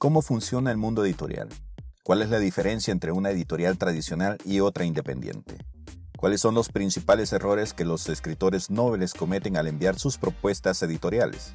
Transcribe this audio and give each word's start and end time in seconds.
¿Cómo 0.00 0.22
funciona 0.22 0.70
el 0.70 0.78
mundo 0.78 1.04
editorial? 1.04 1.50
¿Cuál 2.04 2.22
es 2.22 2.30
la 2.30 2.38
diferencia 2.38 2.90
entre 2.90 3.12
una 3.12 3.28
editorial 3.32 3.76
tradicional 3.76 4.38
y 4.46 4.60
otra 4.60 4.86
independiente? 4.86 5.58
¿Cuáles 6.16 6.40
son 6.40 6.54
los 6.54 6.70
principales 6.70 7.34
errores 7.34 7.74
que 7.74 7.84
los 7.84 8.08
escritores 8.08 8.70
nobles 8.70 9.12
cometen 9.12 9.58
al 9.58 9.66
enviar 9.66 9.98
sus 9.98 10.16
propuestas 10.16 10.82
editoriales? 10.82 11.52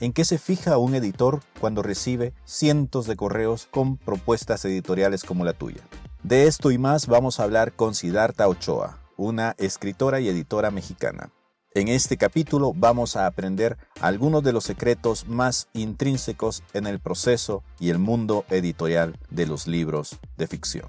¿En 0.00 0.14
qué 0.14 0.24
se 0.24 0.38
fija 0.38 0.78
un 0.78 0.94
editor 0.94 1.42
cuando 1.60 1.82
recibe 1.82 2.32
cientos 2.46 3.06
de 3.06 3.16
correos 3.16 3.68
con 3.70 3.98
propuestas 3.98 4.64
editoriales 4.64 5.22
como 5.22 5.44
la 5.44 5.52
tuya? 5.52 5.82
De 6.22 6.46
esto 6.46 6.70
y 6.70 6.78
más 6.78 7.06
vamos 7.06 7.38
a 7.38 7.42
hablar 7.42 7.74
con 7.74 7.94
Siddhartha 7.94 8.48
Ochoa, 8.48 8.98
una 9.18 9.54
escritora 9.58 10.20
y 10.20 10.30
editora 10.30 10.70
mexicana. 10.70 11.30
En 11.76 11.88
este 11.88 12.16
capítulo 12.16 12.72
vamos 12.74 13.16
a 13.16 13.26
aprender 13.26 13.76
algunos 14.00 14.42
de 14.42 14.54
los 14.54 14.64
secretos 14.64 15.28
más 15.28 15.68
intrínsecos 15.74 16.62
en 16.72 16.86
el 16.86 17.00
proceso 17.00 17.62
y 17.78 17.90
el 17.90 17.98
mundo 17.98 18.46
editorial 18.48 19.18
de 19.28 19.44
los 19.44 19.66
libros 19.66 20.16
de 20.38 20.46
ficción. 20.46 20.88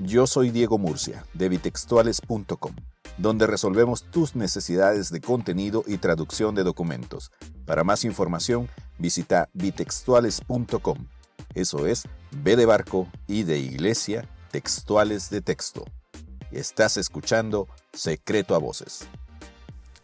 Yo 0.00 0.26
soy 0.26 0.50
Diego 0.50 0.78
Murcia, 0.78 1.24
de 1.32 1.48
bitextuales.com, 1.48 2.74
donde 3.18 3.46
resolvemos 3.46 4.02
tus 4.10 4.34
necesidades 4.34 5.12
de 5.12 5.20
contenido 5.20 5.84
y 5.86 5.98
traducción 5.98 6.56
de 6.56 6.64
documentos. 6.64 7.30
Para 7.64 7.84
más 7.84 8.04
información, 8.04 8.68
visita 8.98 9.48
bitextuales.com. 9.52 11.06
Eso 11.54 11.86
es 11.86 12.08
B 12.32 12.56
de 12.56 12.66
barco 12.66 13.06
y 13.28 13.44
de 13.44 13.60
iglesia, 13.60 14.28
textuales 14.50 15.30
de 15.30 15.40
texto. 15.40 15.84
Estás 16.50 16.96
escuchando 16.96 17.68
Secreto 17.92 18.56
a 18.56 18.58
Voces. 18.58 19.06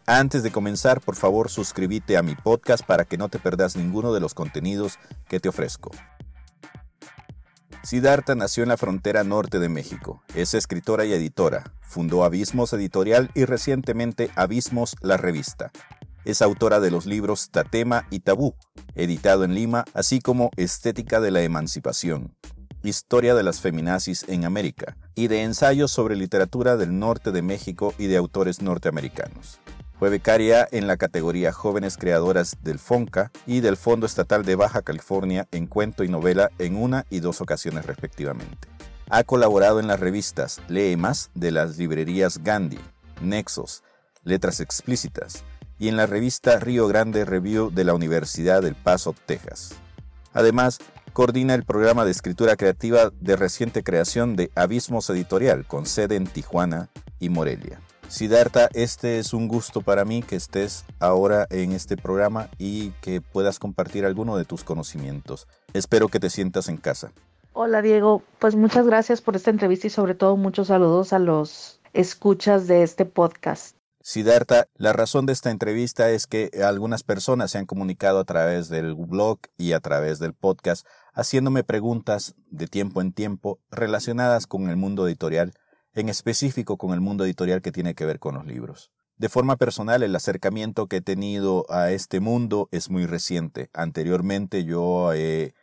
Antes 0.07 0.43
de 0.43 0.51
comenzar, 0.51 0.99
por 0.99 1.15
favor 1.15 1.49
suscríbete 1.49 2.17
a 2.17 2.23
mi 2.23 2.35
podcast 2.35 2.85
para 2.85 3.05
que 3.05 3.17
no 3.17 3.29
te 3.29 3.39
perdas 3.39 3.75
ninguno 3.75 4.13
de 4.13 4.19
los 4.19 4.33
contenidos 4.33 4.97
que 5.29 5.39
te 5.39 5.49
ofrezco. 5.49 5.91
Siddhartha 7.83 8.35
nació 8.35 8.63
en 8.63 8.69
la 8.69 8.77
frontera 8.77 9.23
norte 9.23 9.59
de 9.59 9.69
México. 9.69 10.21
Es 10.35 10.53
escritora 10.53 11.05
y 11.05 11.13
editora. 11.13 11.73
Fundó 11.81 12.23
Abismos 12.23 12.73
Editorial 12.73 13.31
y 13.33 13.45
recientemente 13.45 14.29
Abismos 14.35 14.95
la 15.01 15.17
revista. 15.17 15.71
Es 16.25 16.43
autora 16.43 16.79
de 16.79 16.91
los 16.91 17.07
libros 17.07 17.49
Tatema 17.49 18.05
y 18.11 18.19
Tabú, 18.19 18.55
editado 18.93 19.43
en 19.43 19.55
Lima, 19.55 19.85
así 19.95 20.19
como 20.19 20.51
Estética 20.55 21.19
de 21.19 21.31
la 21.31 21.41
Emancipación, 21.41 22.35
Historia 22.83 23.33
de 23.33 23.41
las 23.43 23.59
Feminazis 23.59 24.25
en 24.27 24.45
América, 24.45 24.97
y 25.15 25.27
de 25.27 25.41
ensayos 25.41 25.91
sobre 25.91 26.15
literatura 26.15 26.77
del 26.77 26.99
norte 26.99 27.31
de 27.31 27.41
México 27.41 27.95
y 27.97 28.05
de 28.05 28.17
autores 28.17 28.61
norteamericanos. 28.61 29.59
Fue 30.01 30.09
becaria 30.09 30.67
en 30.71 30.87
la 30.87 30.97
categoría 30.97 31.53
Jóvenes 31.53 31.95
Creadoras 31.95 32.57
del 32.63 32.79
FONCA 32.79 33.31
y 33.45 33.59
del 33.59 33.77
Fondo 33.77 34.07
Estatal 34.07 34.43
de 34.43 34.55
Baja 34.55 34.81
California 34.81 35.47
en 35.51 35.67
cuento 35.67 36.03
y 36.03 36.09
novela 36.09 36.49
en 36.57 36.75
una 36.75 37.05
y 37.11 37.19
dos 37.19 37.39
ocasiones 37.39 37.85
respectivamente. 37.85 38.67
Ha 39.11 39.23
colaborado 39.23 39.79
en 39.79 39.85
las 39.85 39.99
revistas 39.99 40.59
Lee 40.69 40.97
Más 40.97 41.29
de 41.35 41.51
las 41.51 41.77
librerías 41.77 42.39
Gandhi, 42.43 42.79
Nexos, 43.21 43.83
Letras 44.23 44.59
Explícitas 44.59 45.43
y 45.77 45.87
en 45.87 45.97
la 45.97 46.07
revista 46.07 46.57
Río 46.57 46.87
Grande 46.87 47.23
Review 47.23 47.69
de 47.69 47.83
la 47.83 47.93
Universidad 47.93 48.63
del 48.63 48.73
Paso, 48.73 49.13
Texas. 49.27 49.75
Además, 50.33 50.79
coordina 51.13 51.53
el 51.53 51.63
programa 51.63 52.05
de 52.05 52.11
escritura 52.11 52.55
creativa 52.55 53.11
de 53.19 53.35
reciente 53.35 53.83
creación 53.83 54.35
de 54.35 54.49
Abismos 54.55 55.11
Editorial 55.11 55.67
con 55.67 55.85
sede 55.85 56.15
en 56.15 56.25
Tijuana 56.25 56.89
y 57.19 57.29
Morelia. 57.29 57.79
Siddhartha, 58.11 58.67
este 58.73 59.19
es 59.19 59.33
un 59.33 59.47
gusto 59.47 59.79
para 59.79 60.03
mí 60.03 60.21
que 60.21 60.35
estés 60.35 60.83
ahora 60.99 61.47
en 61.49 61.71
este 61.71 61.95
programa 61.95 62.49
y 62.57 62.89
que 62.99 63.21
puedas 63.21 63.57
compartir 63.57 64.05
alguno 64.05 64.35
de 64.35 64.43
tus 64.43 64.65
conocimientos. 64.65 65.47
Espero 65.71 66.09
que 66.09 66.19
te 66.19 66.29
sientas 66.29 66.67
en 66.67 66.75
casa. 66.75 67.13
Hola 67.53 67.81
Diego, 67.81 68.21
pues 68.37 68.57
muchas 68.57 68.85
gracias 68.85 69.21
por 69.21 69.37
esta 69.37 69.49
entrevista 69.49 69.87
y 69.87 69.91
sobre 69.91 70.13
todo 70.13 70.35
muchos 70.35 70.67
saludos 70.67 71.13
a 71.13 71.19
los 71.19 71.79
escuchas 71.93 72.67
de 72.67 72.83
este 72.83 73.05
podcast. 73.05 73.77
Siddhartha, 74.01 74.67
la 74.75 74.91
razón 74.91 75.25
de 75.25 75.31
esta 75.31 75.49
entrevista 75.49 76.09
es 76.09 76.27
que 76.27 76.51
algunas 76.65 77.03
personas 77.03 77.51
se 77.51 77.59
han 77.59 77.65
comunicado 77.65 78.19
a 78.19 78.25
través 78.25 78.67
del 78.67 78.93
blog 78.93 79.39
y 79.57 79.71
a 79.71 79.79
través 79.79 80.19
del 80.19 80.33
podcast 80.33 80.85
haciéndome 81.13 81.63
preguntas 81.63 82.35
de 82.49 82.67
tiempo 82.67 82.99
en 82.99 83.13
tiempo 83.13 83.59
relacionadas 83.71 84.47
con 84.47 84.69
el 84.69 84.75
mundo 84.75 85.07
editorial 85.07 85.53
en 85.93 86.09
específico 86.09 86.77
con 86.77 86.93
el 86.93 87.01
mundo 87.01 87.25
editorial 87.25 87.61
que 87.61 87.71
tiene 87.71 87.95
que 87.95 88.05
ver 88.05 88.19
con 88.19 88.35
los 88.35 88.45
libros. 88.45 88.91
De 89.17 89.29
forma 89.29 89.55
personal, 89.57 90.01
el 90.03 90.15
acercamiento 90.15 90.87
que 90.87 90.97
he 90.97 91.01
tenido 91.01 91.65
a 91.69 91.91
este 91.91 92.19
mundo 92.19 92.69
es 92.71 92.89
muy 92.89 93.05
reciente. 93.05 93.69
Anteriormente 93.73 94.63
yo 94.63 95.13
he 95.13 95.53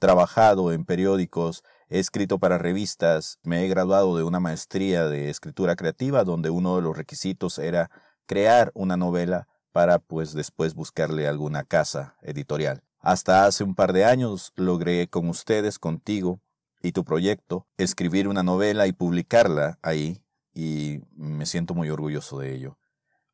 trabajado 0.00 0.72
en 0.72 0.84
periódicos, 0.84 1.62
he 1.88 2.00
escrito 2.00 2.38
para 2.38 2.58
revistas, 2.58 3.38
me 3.42 3.64
he 3.64 3.68
graduado 3.68 4.16
de 4.16 4.24
una 4.24 4.40
maestría 4.40 5.06
de 5.06 5.30
escritura 5.30 5.76
creativa 5.76 6.24
donde 6.24 6.50
uno 6.50 6.76
de 6.76 6.82
los 6.82 6.96
requisitos 6.96 7.58
era 7.58 7.90
crear 8.26 8.72
una 8.74 8.96
novela 8.96 9.46
para 9.70 9.98
pues 9.98 10.32
después 10.32 10.74
buscarle 10.74 11.28
alguna 11.28 11.64
casa 11.64 12.16
editorial. 12.22 12.82
Hasta 12.98 13.44
hace 13.44 13.64
un 13.64 13.74
par 13.74 13.92
de 13.92 14.04
años 14.04 14.52
logré 14.56 15.08
con 15.08 15.28
ustedes, 15.28 15.78
contigo, 15.78 16.40
y 16.84 16.92
tu 16.92 17.02
proyecto, 17.02 17.66
escribir 17.78 18.28
una 18.28 18.42
novela 18.42 18.86
y 18.86 18.92
publicarla 18.92 19.78
ahí, 19.80 20.22
y 20.52 21.00
me 21.16 21.46
siento 21.46 21.74
muy 21.74 21.88
orgulloso 21.88 22.38
de 22.38 22.54
ello. 22.54 22.78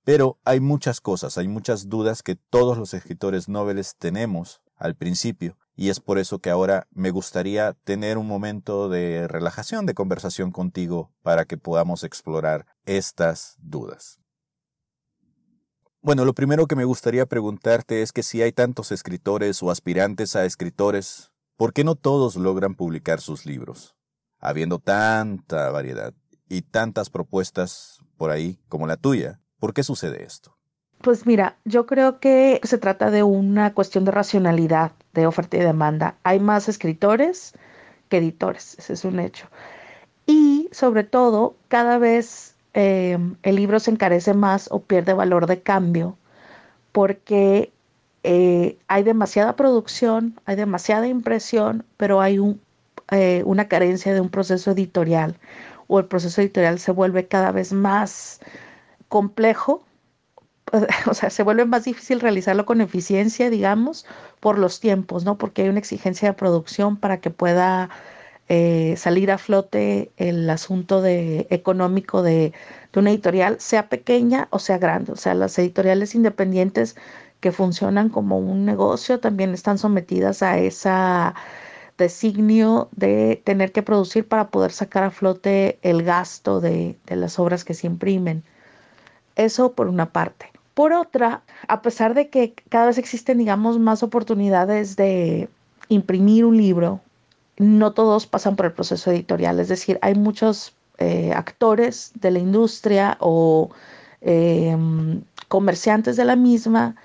Pero 0.05 0.39
hay 0.45 0.61
muchas 0.61 1.01
cosas, 1.01 1.37
hay 1.37 1.49
muchas 1.49 1.89
dudas 1.89 2.23
que 2.23 2.37
todos 2.37 2.79
los 2.79 2.95
escritores 2.95 3.49
noveles 3.49 3.97
tenemos 3.99 4.63
al 4.77 4.95
principio, 4.95 5.59
y 5.75 5.89
es 5.89 5.99
por 5.99 6.19
eso 6.19 6.39
que 6.39 6.51
ahora 6.51 6.87
me 6.93 7.11
gustaría 7.11 7.73
tener 7.85 8.19
un 8.19 8.29
momento 8.29 8.89
de 8.89 9.27
relajación, 9.27 9.85
de 9.85 9.95
conversación 9.95 10.53
contigo, 10.53 11.13
para 11.23 11.45
que 11.45 11.57
podamos 11.57 12.05
explorar 12.05 12.67
estas 12.85 13.57
dudas. 13.59 14.21
Bueno, 16.03 16.25
lo 16.25 16.35
primero 16.35 16.67
que 16.67 16.77
me 16.77 16.85
gustaría 16.85 17.27
preguntarte 17.27 18.01
es 18.03 18.13
que 18.13 18.23
si 18.23 18.43
hay 18.43 18.53
tantos 18.53 18.93
escritores 18.93 19.61
o 19.63 19.73
aspirantes 19.73 20.37
a 20.37 20.45
escritores 20.45 21.30
¿Por 21.61 21.75
qué 21.75 21.85
no 21.85 21.95
todos 21.95 22.37
logran 22.37 22.75
publicar 22.75 23.21
sus 23.21 23.45
libros? 23.45 23.95
Habiendo 24.39 24.79
tanta 24.79 25.71
variedad 25.71 26.15
y 26.49 26.63
tantas 26.63 27.11
propuestas 27.11 27.99
por 28.17 28.31
ahí 28.31 28.59
como 28.71 28.87
la 28.87 28.97
tuya, 28.97 29.41
¿por 29.59 29.75
qué 29.75 29.83
sucede 29.83 30.25
esto? 30.25 30.57
Pues 31.03 31.27
mira, 31.27 31.59
yo 31.67 31.85
creo 31.85 32.19
que 32.19 32.63
se 32.63 32.79
trata 32.79 33.11
de 33.11 33.25
una 33.25 33.75
cuestión 33.75 34.07
de 34.07 34.11
racionalidad 34.11 34.93
de 35.13 35.27
oferta 35.27 35.59
y 35.59 35.61
demanda. 35.61 36.15
Hay 36.23 36.41
más 36.41 36.67
escritores 36.71 37.53
que 38.09 38.17
editores, 38.17 38.79
ese 38.79 38.95
es 38.95 39.05
un 39.05 39.21
hecho. 39.21 39.47
Y 40.25 40.71
sobre 40.73 41.05
todo, 41.05 41.57
cada 41.69 41.99
vez 41.99 42.55
eh, 42.73 43.19
el 43.43 43.57
libro 43.57 43.81
se 43.81 43.91
encarece 43.91 44.33
más 44.33 44.69
o 44.73 44.81
pierde 44.81 45.13
valor 45.13 45.47
de 45.47 45.61
cambio 45.61 46.17
porque 46.93 47.71
eh, 48.23 48.79
hay 48.89 49.03
demasiada 49.03 49.57
producción, 49.57 50.39
hay 50.45 50.57
demasiada 50.57 51.07
impresión, 51.09 51.85
pero 51.97 52.21
hay 52.21 52.39
un, 52.39 52.61
eh, 53.11 53.43
una 53.47 53.69
carencia 53.69 54.15
de 54.15 54.21
un 54.21 54.31
proceso 54.31 54.73
editorial 54.73 55.39
o 55.89 55.99
el 55.99 56.07
proceso 56.07 56.41
editorial 56.41 56.79
se 56.79 56.93
vuelve 56.93 57.27
cada 57.27 57.51
vez 57.53 57.73
más 57.73 58.41
complejo, 59.09 59.85
o 61.09 61.15
sea, 61.15 61.31
se 61.31 61.43
vuelve 61.43 61.65
más 61.65 61.85
difícil 61.85 62.21
realizarlo 62.21 62.67
con 62.67 62.81
eficiencia, 62.81 63.51
digamos, 63.51 64.07
por 64.41 64.59
los 64.59 64.81
tiempos, 64.81 65.25
¿no? 65.25 65.39
Porque 65.39 65.63
hay 65.63 65.69
una 65.69 65.81
exigencia 65.81 66.29
de 66.29 66.35
producción 66.35 66.97
para 66.97 67.21
que 67.21 67.31
pueda 67.31 67.91
eh, 68.49 68.95
salir 68.97 69.31
a 69.33 69.39
flote 69.39 70.13
el 70.17 70.49
asunto 70.51 71.03
de, 71.03 71.47
económico 71.51 72.23
de, 72.23 72.53
de 72.93 73.01
una 73.01 73.11
editorial, 73.11 73.61
sea 73.61 73.89
pequeña 73.89 74.49
o 74.51 74.59
sea 74.59 74.79
grande. 74.79 75.13
O 75.13 75.17
sea, 75.17 75.35
las 75.35 75.59
editoriales 75.59 76.15
independientes 76.15 76.97
que 77.41 77.53
funcionan 77.53 78.09
como 78.09 78.39
un 78.39 78.65
negocio 78.65 79.21
también 79.21 79.55
están 79.55 79.79
sometidas 79.79 80.43
a 80.43 80.59
esa 80.59 81.35
designio 81.99 82.89
de 82.93 83.43
tener 83.45 83.73
que 83.73 83.83
producir 83.83 84.27
para 84.27 84.49
poder 84.49 84.73
sacar 84.73 85.03
a 85.05 85.11
flote 85.11 85.79
el 85.83 86.03
gasto 86.03 86.61
de, 86.61 86.97
de 87.07 87.17
las 87.17 87.39
obras 87.39 87.65
que 87.65 87.75
se 87.75 87.87
imprimen. 87.87 88.43
Eso 89.37 89.73
por 89.73 89.87
una 89.87 90.11
parte. 90.11 90.51
Por 90.75 90.93
otra, 90.93 91.43
a 91.69 91.83
pesar 91.83 92.15
de 92.15 92.29
que 92.31 92.55
cada 92.71 92.87
vez 92.87 92.99
existen, 92.99 93.39
digamos, 93.39 93.79
más 93.79 94.03
oportunidades 94.03 94.97
de 94.97 95.49
imprimir 95.89 96.45
un 96.47 96.57
libro, 96.57 97.01
no 97.59 97.93
todos 97.93 98.27
pasan 98.27 98.57
por 98.57 98.67
el 98.67 98.73
proceso 98.73 99.11
editorial. 99.11 99.61
Es 99.61 99.69
decir, 99.69 99.99
hay 100.01 100.15
muchos 100.15 100.75
eh, 100.99 101.33
actores 101.35 102.13
de 102.15 102.31
la 102.31 102.39
industria 102.39 103.17
o 103.21 103.71
em, 104.23 105.23
comerciantes 105.49 106.17
de 106.17 106.25
la 106.25 106.37
misma 106.37 106.97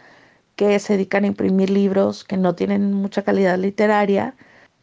que 0.56 0.80
se 0.80 0.94
dedican 0.94 1.24
a 1.26 1.28
imprimir 1.28 1.70
libros 1.70 2.24
que 2.24 2.38
no 2.38 2.56
tienen 2.56 2.94
mucha 2.94 3.24
calidad 3.24 3.58
literaria 3.58 4.36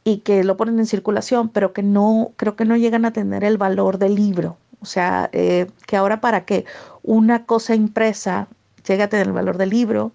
y 0.04 0.19
que 0.19 0.44
lo 0.44 0.56
ponen 0.56 0.78
en 0.78 0.86
circulación, 0.86 1.48
pero 1.48 1.72
que 1.72 1.82
no, 1.82 2.32
creo 2.36 2.56
que 2.56 2.64
no 2.64 2.76
llegan 2.76 3.04
a 3.04 3.12
tener 3.12 3.44
el 3.44 3.58
valor 3.58 3.98
del 3.98 4.14
libro. 4.14 4.58
O 4.80 4.86
sea, 4.86 5.30
eh, 5.32 5.69
que 5.86 5.96
ahora 5.96 6.20
para 6.20 6.44
que 6.44 6.64
una 7.02 7.46
cosa 7.46 7.74
impresa 7.74 8.48
llegue 8.86 9.04
a 9.04 9.08
tener 9.08 9.28
el 9.28 9.32
valor 9.32 9.56
del 9.58 9.70
libro, 9.70 10.12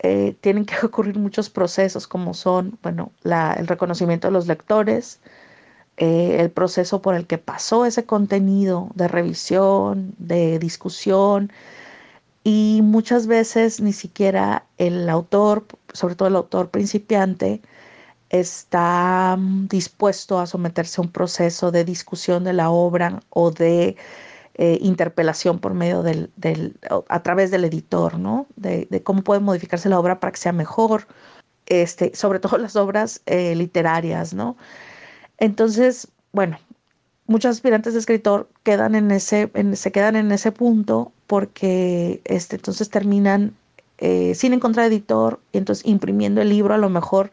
eh, 0.00 0.36
tienen 0.40 0.64
que 0.66 0.74
ocurrir 0.86 1.18
muchos 1.18 1.50
procesos 1.50 2.06
como 2.06 2.34
son, 2.34 2.78
bueno, 2.82 3.12
el 3.24 3.66
reconocimiento 3.66 4.28
de 4.28 4.32
los 4.32 4.46
lectores, 4.46 5.20
eh, 5.96 6.36
el 6.40 6.50
proceso 6.50 7.02
por 7.02 7.14
el 7.16 7.26
que 7.26 7.38
pasó 7.38 7.84
ese 7.84 8.04
contenido 8.04 8.90
de 8.94 9.08
revisión, 9.08 10.14
de 10.18 10.58
discusión, 10.58 11.50
y 12.48 12.80
muchas 12.82 13.26
veces 13.26 13.78
ni 13.82 13.92
siquiera 13.92 14.64
el 14.78 15.10
autor, 15.10 15.66
sobre 15.92 16.14
todo 16.14 16.28
el 16.28 16.36
autor 16.36 16.70
principiante, 16.70 17.60
está 18.30 19.36
mm, 19.38 19.68
dispuesto 19.68 20.38
a 20.40 20.46
someterse 20.46 20.98
a 20.98 21.04
un 21.04 21.12
proceso 21.12 21.70
de 21.70 21.84
discusión 21.84 22.44
de 22.44 22.54
la 22.54 22.70
obra 22.70 23.20
o 23.28 23.50
de 23.50 23.96
eh, 24.54 24.78
interpelación 24.80 25.58
por 25.58 25.74
medio 25.74 26.02
del, 26.02 26.30
a 27.10 27.22
través 27.22 27.50
del 27.50 27.66
editor, 27.66 28.18
¿no? 28.18 28.46
De, 28.56 28.88
cómo 29.04 29.22
puede 29.22 29.40
modificarse 29.40 29.90
la 29.90 30.00
obra 30.00 30.18
para 30.18 30.32
que 30.32 30.38
sea 30.38 30.52
mejor, 30.52 31.06
este, 31.66 32.16
sobre 32.16 32.40
todo 32.44 32.56
las 32.56 32.76
obras 32.76 33.20
eh, 33.26 33.54
literarias, 33.56 34.32
¿no? 34.32 34.56
Entonces, 35.38 36.08
bueno, 36.32 36.58
muchos 37.28 37.50
aspirantes 37.52 37.92
de 37.92 38.00
escritor 38.00 38.48
quedan 38.64 38.96
en 38.96 39.12
ese, 39.12 39.50
se 39.74 39.92
quedan 39.92 40.16
en 40.16 40.32
ese 40.32 40.50
punto 40.50 41.12
porque 41.28 42.20
este, 42.24 42.56
entonces 42.56 42.90
terminan 42.90 43.54
eh, 43.98 44.34
sin 44.34 44.54
encontrar 44.54 44.86
editor 44.86 45.38
y 45.52 45.58
entonces 45.58 45.86
imprimiendo 45.86 46.40
el 46.40 46.48
libro 46.48 46.74
a 46.74 46.78
lo 46.78 46.88
mejor 46.88 47.30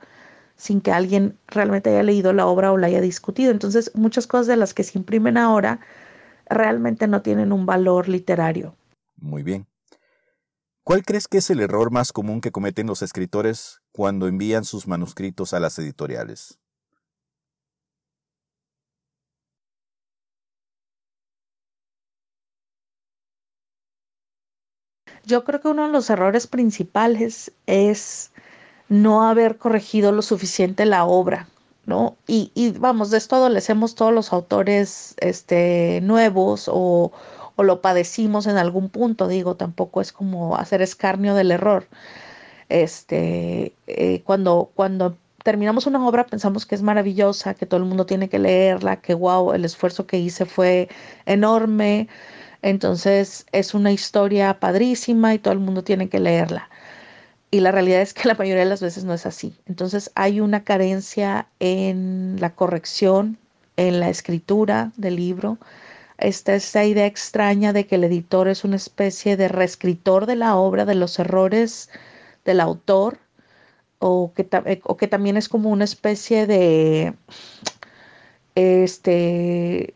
sin 0.58 0.82
que 0.82 0.92
alguien 0.92 1.38
realmente 1.48 1.90
haya 1.90 2.04
leído 2.04 2.34
la 2.34 2.46
obra 2.46 2.72
o 2.72 2.78
la 2.78 2.88
haya 2.88 3.02
discutido. 3.02 3.52
Entonces, 3.52 3.92
muchas 3.94 4.28
cosas 4.28 4.48
de 4.48 4.58
las 4.58 4.74
que 4.74 4.84
se 4.84 4.98
imprimen 4.98 5.38
ahora 5.38 5.80
realmente 6.50 7.08
no 7.08 7.22
tienen 7.22 7.52
un 7.52 7.66
valor 7.66 8.08
literario. 8.08 8.76
Muy 9.18 9.44
bien. 9.44 9.68
¿Cuál 10.84 11.04
crees 11.04 11.28
que 11.28 11.40
es 11.40 11.50
el 11.50 11.62
error 11.62 11.92
más 11.92 12.14
común 12.14 12.42
que 12.42 12.52
cometen 12.52 12.88
los 12.88 13.02
escritores 13.02 13.82
cuando 13.92 14.28
envían 14.28 14.66
sus 14.66 14.88
manuscritos 14.88 15.54
a 15.54 15.60
las 15.60 15.80
editoriales? 15.80 16.60
Yo 25.26 25.44
creo 25.44 25.62
que 25.62 25.68
uno 25.70 25.88
de 25.88 25.92
los 25.92 26.10
errores 26.10 26.48
principales 26.48 27.52
es 27.66 28.32
no 28.90 29.28
haber 29.28 29.58
corregido 29.58 30.12
lo 30.12 30.22
suficiente 30.22 30.86
la 30.86 31.06
obra, 31.06 31.48
¿no? 31.86 32.16
Y, 32.28 32.52
y 32.54 32.72
vamos, 32.72 33.12
de 33.12 33.18
esto 33.18 33.36
adolecemos 33.36 33.96
todos 33.96 34.14
los 34.14 34.32
autores 34.34 35.16
este, 35.20 36.02
nuevos 36.04 36.70
o, 36.72 37.12
o, 37.56 37.64
lo 37.64 37.82
padecimos 37.82 38.48
en 38.48 38.58
algún 38.58 38.90
punto, 38.90 39.28
digo, 39.28 39.56
tampoco 39.56 40.02
es 40.02 40.12
como 40.14 40.58
hacer 40.58 40.82
escarnio 40.82 41.34
del 41.36 41.52
error. 41.52 41.88
Este, 42.70 43.76
eh, 43.88 44.22
cuando, 44.26 44.72
cuando 44.76 45.18
terminamos 45.44 45.86
una 45.86 46.06
obra 46.08 46.26
pensamos 46.26 46.66
que 46.66 46.76
es 46.76 46.82
maravillosa, 46.82 47.54
que 47.54 47.68
todo 47.68 47.80
el 47.80 47.86
mundo 47.86 48.06
tiene 48.08 48.30
que 48.30 48.40
leerla, 48.40 49.02
que 49.02 49.14
wow, 49.14 49.54
el 49.54 49.66
esfuerzo 49.66 50.08
que 50.08 50.18
hice 50.18 50.46
fue 50.46 50.90
enorme, 51.28 52.08
entonces 52.66 53.46
es 53.52 53.76
una 53.76 53.92
historia 53.92 54.60
padrísima 54.60 55.36
y 55.36 55.40
todo 55.40 55.54
el 55.54 55.60
mundo 55.60 55.84
tiene 55.84 56.10
que 56.10 56.20
leerla. 56.20 56.68
Y 57.52 57.60
la 57.60 57.72
realidad 57.72 58.02
es 58.02 58.16
que 58.16 58.28
la 58.28 58.34
mayoría 58.34 58.64
de 58.64 58.70
las 58.70 58.82
veces 58.82 59.04
no 59.04 59.14
es 59.14 59.28
así. 59.28 59.56
Entonces 59.68 60.12
hay 60.16 60.40
una 60.40 60.64
carencia 60.64 61.48
en 61.60 62.38
la 62.40 62.56
corrección, 62.56 63.38
en 63.78 64.00
la 64.00 64.10
escritura 64.10 64.92
del 64.98 65.18
libro. 65.18 65.60
Está 66.18 66.56
esa 66.56 66.84
idea 66.86 67.06
extraña 67.06 67.72
de 67.72 67.86
que 67.86 67.96
el 67.96 68.04
editor 68.04 68.48
es 68.48 68.64
una 68.64 68.78
especie 68.78 69.38
de 69.38 69.48
reescritor 69.48 70.26
de 70.26 70.36
la 70.36 70.56
obra, 70.56 70.86
de 70.86 70.96
los 70.96 71.20
errores 71.20 71.92
del 72.46 72.60
autor, 72.62 73.20
o 74.00 74.34
que, 74.36 74.48
eh, 74.66 74.82
o 74.86 74.98
que 74.98 75.08
también 75.08 75.38
es 75.38 75.50
como 75.50 75.70
una 75.70 75.84
especie 75.84 76.48
de, 76.48 77.14
este, 78.56 79.92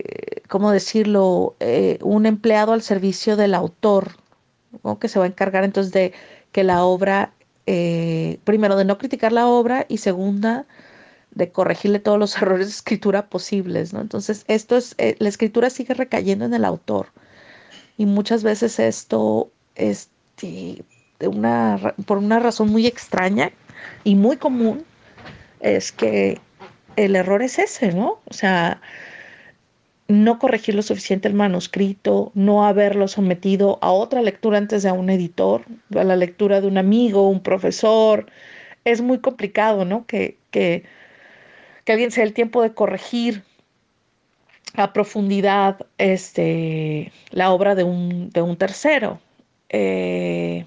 ¿cómo 0.49 0.71
decirlo? 0.71 1.55
Eh, 1.61 1.99
un 2.01 2.25
empleado 2.25 2.73
al 2.73 2.81
servicio 2.81 3.37
del 3.37 3.53
autor, 3.55 4.17
que 4.99 5.07
se 5.07 5.17
va 5.17 5.25
a 5.25 5.29
encargar 5.29 5.63
entonces 5.63 5.93
de 5.93 6.13
que 6.51 6.63
la 6.63 6.83
obra 6.83 7.31
eh, 7.71 8.39
primero, 8.45 8.75
de 8.75 8.83
no 8.83 8.97
criticar 8.97 9.31
la 9.31 9.45
obra 9.45 9.85
y 9.87 9.97
segunda, 9.97 10.65
de 11.29 11.51
corregirle 11.51 11.99
todos 11.99 12.17
los 12.17 12.35
errores 12.41 12.65
de 12.65 12.73
escritura 12.73 13.29
posibles, 13.29 13.93
¿no? 13.93 14.01
Entonces, 14.01 14.43
esto 14.47 14.75
es, 14.75 14.95
eh, 14.97 15.15
la 15.19 15.29
escritura 15.29 15.69
sigue 15.69 15.93
recayendo 15.93 16.45
en 16.45 16.55
el 16.55 16.65
autor 16.65 17.07
y 17.95 18.07
muchas 18.07 18.41
veces 18.41 18.79
esto, 18.79 19.51
este, 19.75 20.83
de 21.19 21.27
una, 21.27 21.93
por 22.07 22.17
una 22.17 22.39
razón 22.39 22.69
muy 22.69 22.87
extraña 22.87 23.51
y 24.03 24.15
muy 24.15 24.37
común, 24.37 24.83
es 25.59 25.91
que 25.91 26.41
el 26.95 27.15
error 27.15 27.43
es 27.43 27.59
ese, 27.59 27.93
¿no? 27.93 28.19
O 28.25 28.33
sea, 28.33 28.81
no 30.09 30.39
corregir 30.39 30.73
lo 30.73 30.81
suficiente 30.81 31.27
el 31.27 31.35
manuscrito, 31.35 32.31
no 32.33 32.65
haberlo 32.65 33.07
sometido 33.07 33.77
a 33.81 33.91
otra 33.91 34.23
lectura 34.23 34.57
antes 34.57 34.81
de 34.83 34.89
a 34.89 34.93
un 34.93 35.11
editor, 35.11 35.63
a 35.95 36.03
la 36.03 36.15
lectura 36.15 36.61
de 36.61 36.67
un 36.67 36.79
amigo, 36.79 37.29
un 37.29 37.41
profesor. 37.41 38.25
Es 38.85 39.01
muy 39.01 39.19
complicado, 39.19 39.85
¿no? 39.85 40.07
Que, 40.07 40.35
que, 40.49 40.83
que 41.85 41.91
alguien 41.91 42.11
se 42.11 42.21
dé 42.21 42.27
el 42.27 42.33
tiempo 42.33 42.63
de 42.63 42.73
corregir 42.73 43.43
a 44.73 44.93
profundidad 44.93 45.77
este, 45.99 47.11
la 47.29 47.51
obra 47.51 47.75
de 47.75 47.83
un, 47.83 48.31
de 48.31 48.41
un 48.41 48.57
tercero. 48.57 49.19
Eh, 49.69 50.65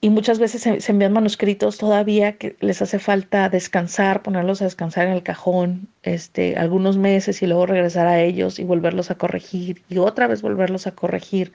y 0.00 0.10
muchas 0.10 0.38
veces 0.38 0.62
se, 0.62 0.92
envían 0.92 1.12
manuscritos 1.12 1.78
todavía 1.78 2.36
que 2.36 2.56
les 2.60 2.80
hace 2.82 2.98
falta 3.00 3.48
descansar, 3.48 4.22
ponerlos 4.22 4.62
a 4.62 4.64
descansar 4.64 5.08
en 5.08 5.14
el 5.14 5.24
cajón, 5.24 5.88
este, 6.04 6.56
algunos 6.56 6.96
meses 6.96 7.42
y 7.42 7.46
luego 7.46 7.66
regresar 7.66 8.06
a 8.06 8.20
ellos 8.20 8.60
y 8.60 8.64
volverlos 8.64 9.10
a 9.10 9.16
corregir 9.16 9.82
y 9.88 9.98
otra 9.98 10.28
vez 10.28 10.40
volverlos 10.40 10.86
a 10.86 10.92
corregir. 10.92 11.52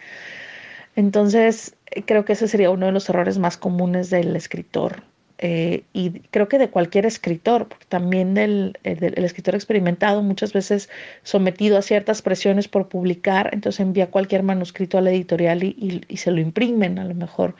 Entonces, 0.95 1.75
creo 2.05 2.25
que 2.25 2.33
ese 2.33 2.47
sería 2.47 2.69
uno 2.69 2.87
de 2.87 2.91
los 2.91 3.09
errores 3.09 3.37
más 3.39 3.57
comunes 3.57 4.09
del 4.09 4.35
escritor 4.35 5.03
eh, 5.39 5.83
y 5.93 6.19
creo 6.31 6.47
que 6.47 6.59
de 6.59 6.69
cualquier 6.69 7.05
escritor, 7.05 7.67
porque 7.67 7.85
también 7.87 8.37
eh, 8.37 8.95
del, 8.95 9.23
escritor 9.23 9.55
experimentado, 9.55 10.21
muchas 10.21 10.53
veces 10.53 10.89
sometido 11.23 11.77
a 11.77 11.81
ciertas 11.81 12.21
presiones 12.21 12.67
por 12.67 12.89
publicar, 12.89 13.49
entonces 13.53 13.79
envía 13.79 14.11
cualquier 14.11 14.43
manuscrito 14.43 14.97
a 14.97 15.01
la 15.01 15.11
editorial 15.11 15.63
y, 15.63 16.01
y 16.07 16.17
se 16.17 16.31
lo 16.31 16.39
imprimen 16.39 16.99
a 16.99 17.05
lo 17.05 17.15
mejor 17.15 17.55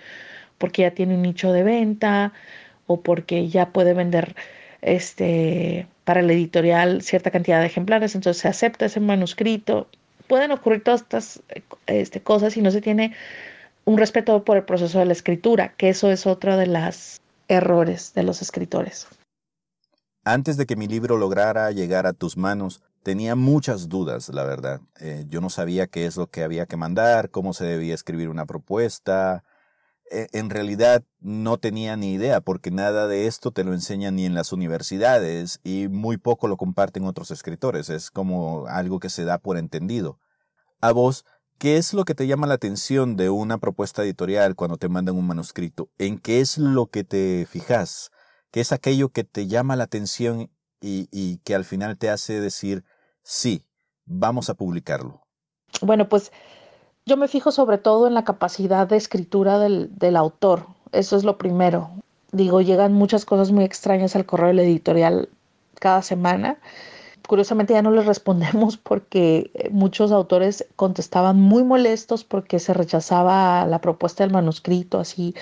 porque 0.63 0.83
ya 0.83 0.91
tiene 0.91 1.15
un 1.15 1.23
nicho 1.23 1.51
de 1.51 1.61
venta 1.61 2.31
o 2.87 3.01
porque 3.01 3.49
ya 3.49 3.73
puede 3.73 3.93
vender 3.93 4.33
este 4.81 5.89
para 6.05 6.21
el 6.21 6.31
editorial 6.31 7.01
cierta 7.01 7.31
cantidad 7.31 7.59
de 7.59 7.65
ejemplares, 7.65 8.15
entonces 8.15 8.43
se 8.43 8.47
acepta 8.47 8.85
ese 8.85 9.01
manuscrito. 9.01 9.89
Pueden 10.29 10.51
ocurrir 10.51 10.81
todas 10.81 11.01
estas 11.01 11.41
este, 11.85 12.21
cosas 12.21 12.53
si 12.53 12.61
no 12.61 12.71
se 12.71 12.79
tiene 12.79 13.13
un 13.83 13.97
respeto 13.97 14.45
por 14.45 14.55
el 14.55 14.63
proceso 14.63 14.99
de 14.99 15.05
la 15.05 15.11
escritura, 15.11 15.73
que 15.75 15.89
eso 15.89 16.09
es 16.09 16.25
otro 16.25 16.55
de 16.55 16.67
los 16.67 17.19
errores 17.49 18.13
de 18.13 18.23
los 18.23 18.41
escritores. 18.41 19.07
Antes 20.23 20.55
de 20.55 20.65
que 20.65 20.77
mi 20.77 20.87
libro 20.87 21.17
lograra 21.17 21.69
llegar 21.71 22.07
a 22.07 22.13
tus 22.13 22.37
manos, 22.37 22.81
tenía 23.03 23.35
muchas 23.35 23.89
dudas, 23.89 24.29
la 24.29 24.45
verdad. 24.45 24.79
Eh, 25.01 25.25
yo 25.27 25.41
no 25.41 25.49
sabía 25.49 25.87
qué 25.87 26.05
es 26.05 26.15
lo 26.15 26.27
que 26.27 26.41
había 26.41 26.67
que 26.67 26.77
mandar, 26.77 27.31
cómo 27.31 27.51
se 27.51 27.65
debía 27.65 27.93
escribir 27.93 28.29
una 28.29 28.45
propuesta, 28.45 29.43
en 30.13 30.49
realidad 30.49 31.03
no 31.19 31.57
tenía 31.57 31.95
ni 31.97 32.13
idea 32.13 32.41
porque 32.41 32.71
nada 32.71 33.07
de 33.07 33.27
esto 33.27 33.51
te 33.51 33.63
lo 33.63 33.73
enseñan 33.73 34.15
ni 34.15 34.25
en 34.25 34.35
las 34.35 34.53
universidades 34.53 35.59
y 35.63 35.87
muy 35.87 36.17
poco 36.17 36.47
lo 36.47 36.57
comparten 36.57 37.05
otros 37.05 37.31
escritores. 37.31 37.89
Es 37.89 38.11
como 38.11 38.67
algo 38.67 38.99
que 38.99 39.09
se 39.09 39.25
da 39.25 39.39
por 39.39 39.57
entendido. 39.57 40.19
A 40.81 40.91
vos, 40.91 41.25
¿qué 41.57 41.77
es 41.77 41.93
lo 41.93 42.05
que 42.05 42.15
te 42.15 42.27
llama 42.27 42.47
la 42.47 42.55
atención 42.55 43.15
de 43.15 43.29
una 43.29 43.57
propuesta 43.57 44.03
editorial 44.03 44.55
cuando 44.55 44.77
te 44.77 44.89
mandan 44.89 45.15
un 45.15 45.27
manuscrito? 45.27 45.89
¿En 45.97 46.19
qué 46.19 46.39
es 46.41 46.57
lo 46.57 46.87
que 46.87 47.03
te 47.03 47.47
fijas? 47.49 48.11
¿Qué 48.51 48.61
es 48.61 48.71
aquello 48.71 49.09
que 49.09 49.23
te 49.23 49.47
llama 49.47 49.75
la 49.75 49.85
atención 49.85 50.51
y, 50.79 51.07
y 51.11 51.37
que 51.39 51.55
al 51.55 51.65
final 51.65 51.97
te 51.97 52.09
hace 52.09 52.39
decir, 52.39 52.83
sí, 53.23 53.65
vamos 54.05 54.49
a 54.49 54.53
publicarlo? 54.53 55.21
Bueno, 55.81 56.07
pues 56.07 56.31
yo 57.05 57.17
me 57.17 57.27
fijo 57.27 57.51
sobre 57.51 57.77
todo 57.77 58.07
en 58.07 58.13
la 58.13 58.23
capacidad 58.23 58.87
de 58.87 58.97
escritura 58.97 59.59
del, 59.59 59.89
del 59.97 60.15
autor. 60.15 60.67
Eso 60.91 61.17
es 61.17 61.23
lo 61.23 61.37
primero. 61.37 61.89
Digo, 62.31 62.61
llegan 62.61 62.93
muchas 62.93 63.25
cosas 63.25 63.51
muy 63.51 63.63
extrañas 63.63 64.15
al 64.15 64.25
correo 64.25 64.47
del 64.47 64.59
editorial 64.59 65.29
cada 65.79 66.01
semana. 66.01 66.57
Curiosamente 67.27 67.73
ya 67.73 67.81
no 67.81 67.91
les 67.91 68.05
respondemos 68.13 68.77
porque 68.77 69.51
muchos 69.71 70.11
autores 70.11 70.65
contestaban 70.75 71.39
muy 71.39 71.63
molestos 71.63 72.23
porque 72.23 72.59
se 72.59 72.73
rechazaba 72.73 73.65
la 73.65 73.81
propuesta 73.81 74.23
del 74.23 74.33
manuscrito, 74.33 74.99
así, 74.99 75.35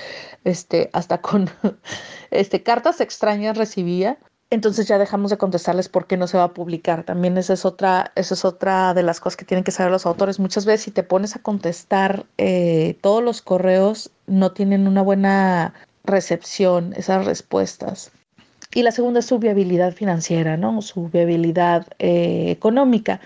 este, 0.43 0.89
hasta 0.93 1.21
con 1.21 1.49
este, 2.31 2.63
cartas 2.63 3.01
extrañas 3.01 3.57
recibía 3.57 4.17
entonces 4.51 4.85
ya 4.85 4.97
dejamos 4.97 5.31
de 5.31 5.37
contestarles 5.37 5.87
por 5.87 6.07
qué 6.07 6.17
no 6.17 6.27
se 6.27 6.37
va 6.37 6.43
a 6.43 6.53
publicar. 6.53 7.03
También 7.03 7.37
esa 7.37 7.53
es 7.53 7.65
otra, 7.65 8.11
esa 8.15 8.33
es 8.33 8.43
otra 8.43 8.93
de 8.93 9.01
las 9.01 9.21
cosas 9.21 9.37
que 9.37 9.45
tienen 9.45 9.63
que 9.63 9.71
saber 9.71 9.91
los 9.91 10.05
autores. 10.05 10.39
Muchas 10.39 10.65
veces 10.65 10.81
si 10.83 10.91
te 10.91 11.03
pones 11.03 11.37
a 11.37 11.39
contestar 11.39 12.25
eh, 12.37 12.97
todos 13.01 13.23
los 13.23 13.41
correos, 13.41 14.11
no 14.27 14.51
tienen 14.51 14.87
una 14.89 15.01
buena 15.01 15.73
recepción 16.03 16.93
esas 16.97 17.25
respuestas. 17.25 18.11
Y 18.73 18.83
la 18.83 18.91
segunda 18.91 19.19
es 19.19 19.25
su 19.25 19.39
viabilidad 19.39 19.93
financiera, 19.93 20.57
¿no? 20.57 20.81
Su 20.81 21.07
viabilidad 21.07 21.87
eh, 21.99 22.51
económica, 22.51 23.21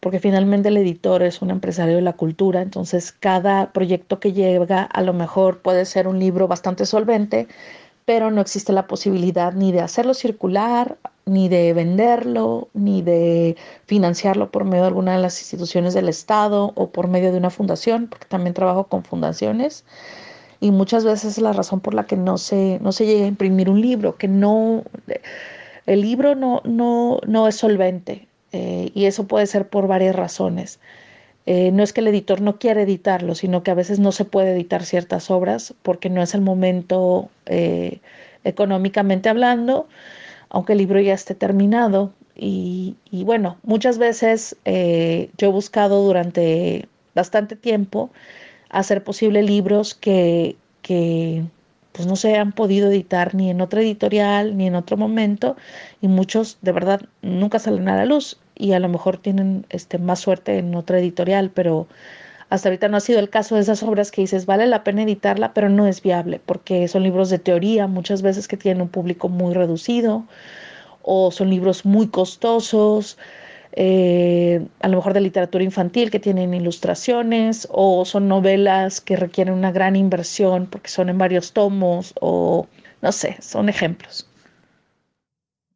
porque 0.00 0.18
finalmente 0.18 0.68
el 0.68 0.78
editor 0.78 1.22
es 1.22 1.42
un 1.42 1.50
empresario 1.50 1.96
de 1.96 2.02
la 2.02 2.14
cultura, 2.14 2.62
entonces 2.62 3.12
cada 3.12 3.72
proyecto 3.72 4.18
que 4.18 4.32
llega 4.32 4.82
a 4.82 5.02
lo 5.02 5.12
mejor 5.12 5.60
puede 5.60 5.84
ser 5.84 6.08
un 6.08 6.18
libro 6.18 6.48
bastante 6.48 6.86
solvente, 6.86 7.48
pero 8.04 8.30
no 8.30 8.40
existe 8.40 8.72
la 8.72 8.86
posibilidad 8.86 9.52
ni 9.52 9.72
de 9.72 9.80
hacerlo 9.80 10.14
circular, 10.14 10.98
ni 11.26 11.48
de 11.48 11.72
venderlo, 11.72 12.68
ni 12.74 13.02
de 13.02 13.56
financiarlo 13.86 14.50
por 14.50 14.64
medio 14.64 14.82
de 14.82 14.88
alguna 14.88 15.12
de 15.12 15.22
las 15.22 15.40
instituciones 15.40 15.94
del 15.94 16.08
Estado 16.08 16.72
o 16.74 16.90
por 16.90 17.08
medio 17.08 17.30
de 17.32 17.38
una 17.38 17.50
fundación, 17.50 18.08
porque 18.08 18.26
también 18.26 18.54
trabajo 18.54 18.84
con 18.84 19.04
fundaciones 19.04 19.84
y 20.60 20.70
muchas 20.70 21.04
veces 21.04 21.38
es 21.38 21.42
la 21.42 21.52
razón 21.52 21.80
por 21.80 21.94
la 21.94 22.06
que 22.06 22.16
no 22.16 22.38
se, 22.38 22.78
no 22.82 22.92
se 22.92 23.06
llega 23.06 23.24
a 23.24 23.28
imprimir 23.28 23.70
un 23.70 23.80
libro, 23.80 24.16
que 24.16 24.28
no, 24.28 24.84
el 25.86 26.02
libro 26.02 26.34
no, 26.34 26.60
no, 26.64 27.18
no 27.26 27.48
es 27.48 27.56
solvente 27.56 28.28
eh, 28.52 28.90
y 28.94 29.06
eso 29.06 29.26
puede 29.26 29.46
ser 29.46 29.68
por 29.68 29.86
varias 29.86 30.14
razones. 30.14 30.78
Eh, 31.46 31.70
no 31.72 31.82
es 31.82 31.92
que 31.92 32.00
el 32.00 32.08
editor 32.08 32.40
no 32.40 32.58
quiera 32.58 32.82
editarlo, 32.82 33.34
sino 33.34 33.62
que 33.62 33.70
a 33.70 33.74
veces 33.74 33.98
no 33.98 34.12
se 34.12 34.24
puede 34.24 34.52
editar 34.52 34.84
ciertas 34.84 35.30
obras 35.30 35.74
porque 35.82 36.10
no 36.10 36.22
es 36.22 36.34
el 36.34 36.42
momento 36.42 37.30
eh, 37.46 38.00
económicamente 38.44 39.28
hablando, 39.28 39.88
aunque 40.50 40.72
el 40.72 40.78
libro 40.78 41.00
ya 41.00 41.14
esté 41.14 41.34
terminado. 41.34 42.12
Y, 42.42 42.96
bueno, 43.12 43.58
muchas 43.62 43.98
veces 43.98 44.56
yo 44.64 44.70
he 45.48 45.52
buscado 45.52 46.02
durante 46.02 46.88
bastante 47.14 47.54
tiempo 47.54 48.10
hacer 48.70 49.04
posible 49.04 49.42
libros 49.42 49.94
que, 49.94 50.56
que 50.80 51.44
pues 51.92 52.06
no 52.06 52.16
se 52.16 52.36
han 52.36 52.52
podido 52.52 52.90
editar 52.90 53.34
ni 53.34 53.50
en 53.50 53.60
otra 53.60 53.80
editorial 53.80 54.56
ni 54.56 54.66
en 54.66 54.74
otro 54.74 54.96
momento 54.96 55.56
y 56.00 56.08
muchos 56.08 56.58
de 56.62 56.72
verdad 56.72 57.02
nunca 57.22 57.58
salen 57.58 57.88
a 57.88 57.96
la 57.96 58.04
luz 58.04 58.38
y 58.60 58.72
a 58.74 58.80
lo 58.80 58.88
mejor 58.88 59.16
tienen 59.16 59.66
este, 59.70 59.98
más 59.98 60.20
suerte 60.20 60.58
en 60.58 60.74
otra 60.74 60.98
editorial, 60.98 61.50
pero 61.50 61.88
hasta 62.50 62.68
ahorita 62.68 62.88
no 62.88 62.96
ha 62.96 63.00
sido 63.00 63.20
el 63.20 63.30
caso 63.30 63.54
de 63.54 63.62
esas 63.62 63.82
obras 63.82 64.10
que 64.10 64.22
dices 64.22 64.44
vale 64.46 64.66
la 64.66 64.84
pena 64.84 65.02
editarla, 65.02 65.54
pero 65.54 65.68
no 65.68 65.86
es 65.86 66.02
viable 66.02 66.40
porque 66.44 66.88
son 66.88 67.04
libros 67.04 67.30
de 67.30 67.38
teoría 67.38 67.86
muchas 67.86 68.22
veces 68.22 68.48
que 68.48 68.56
tienen 68.56 68.82
un 68.82 68.88
público 68.88 69.28
muy 69.28 69.54
reducido 69.54 70.24
o 71.02 71.30
son 71.30 71.50
libros 71.50 71.84
muy 71.84 72.08
costosos 72.08 73.16
eh, 73.72 74.66
a 74.80 74.88
lo 74.88 74.96
mejor 74.96 75.14
de 75.14 75.20
literatura 75.20 75.62
infantil 75.62 76.10
que 76.10 76.18
tienen 76.18 76.52
ilustraciones 76.54 77.68
o 77.70 78.04
son 78.04 78.26
novelas 78.28 79.00
que 79.00 79.16
requieren 79.16 79.54
una 79.54 79.70
gran 79.70 79.94
inversión 79.94 80.66
porque 80.66 80.90
son 80.90 81.08
en 81.08 81.18
varios 81.18 81.52
tomos 81.52 82.12
o 82.20 82.66
no 83.00 83.12
sé, 83.12 83.36
son 83.40 83.68
ejemplos. 83.68 84.29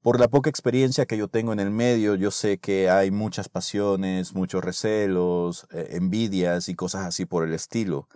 Por 0.04 0.20
la 0.20 0.28
poca 0.28 0.50
experiencia 0.50 1.06
que 1.06 1.16
yo 1.16 1.28
tengo 1.28 1.54
en 1.54 1.60
el 1.60 1.70
medio, 1.70 2.14
yo 2.14 2.30
sé 2.30 2.58
que 2.58 2.90
hay 2.90 3.10
muchas 3.10 3.48
pasiones, 3.48 4.34
muchos 4.34 4.62
recelos, 4.62 5.66
eh, 5.72 5.92
envidias 5.92 6.68
y 6.68 6.74
cosas 6.74 7.06
así 7.06 7.24
por 7.24 7.42
el 7.42 7.54
estilo. 7.54 8.06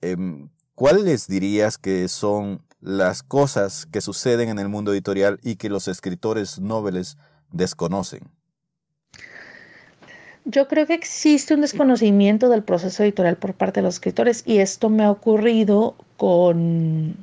Em, 0.00 0.50
¿Cuáles 0.76 1.26
dirías 1.26 1.78
que 1.78 2.06
son 2.06 2.62
las 2.80 3.24
cosas 3.24 3.86
que 3.86 4.02
suceden 4.02 4.50
en 4.50 4.60
el 4.60 4.68
mundo 4.68 4.92
editorial 4.92 5.40
y 5.42 5.56
que 5.56 5.68
los 5.68 5.88
escritores 5.88 6.60
noveles 6.60 7.18
desconocen? 7.50 8.30
Yo 10.44 10.68
creo 10.68 10.86
que 10.86 10.94
existe 10.94 11.54
un 11.54 11.62
desconocimiento 11.62 12.48
del 12.48 12.62
proceso 12.62 13.02
editorial 13.02 13.36
por 13.36 13.54
parte 13.54 13.80
de 13.80 13.84
los 13.86 13.94
escritores 13.94 14.44
y 14.46 14.58
esto 14.58 14.90
me 14.90 15.02
ha 15.02 15.10
ocurrido 15.10 15.96
con, 16.18 17.16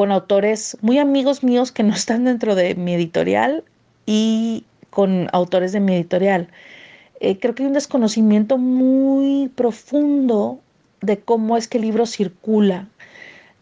con 0.00 0.12
autores 0.12 0.78
muy 0.80 0.96
amigos 0.96 1.44
míos 1.44 1.72
que 1.72 1.82
no 1.82 1.92
están 1.92 2.24
dentro 2.24 2.54
de 2.54 2.74
mi 2.74 2.94
editorial 2.94 3.64
y 4.06 4.64
con 4.88 5.28
autores 5.34 5.72
de 5.72 5.80
mi 5.80 5.94
editorial. 5.94 6.48
Eh, 7.20 7.38
creo 7.38 7.54
que 7.54 7.64
hay 7.64 7.66
un 7.66 7.74
desconocimiento 7.74 8.56
muy 8.56 9.48
profundo 9.48 10.58
de 11.02 11.20
cómo 11.20 11.58
es 11.58 11.68
que 11.68 11.76
el 11.76 11.84
libro 11.84 12.06
circula, 12.06 12.88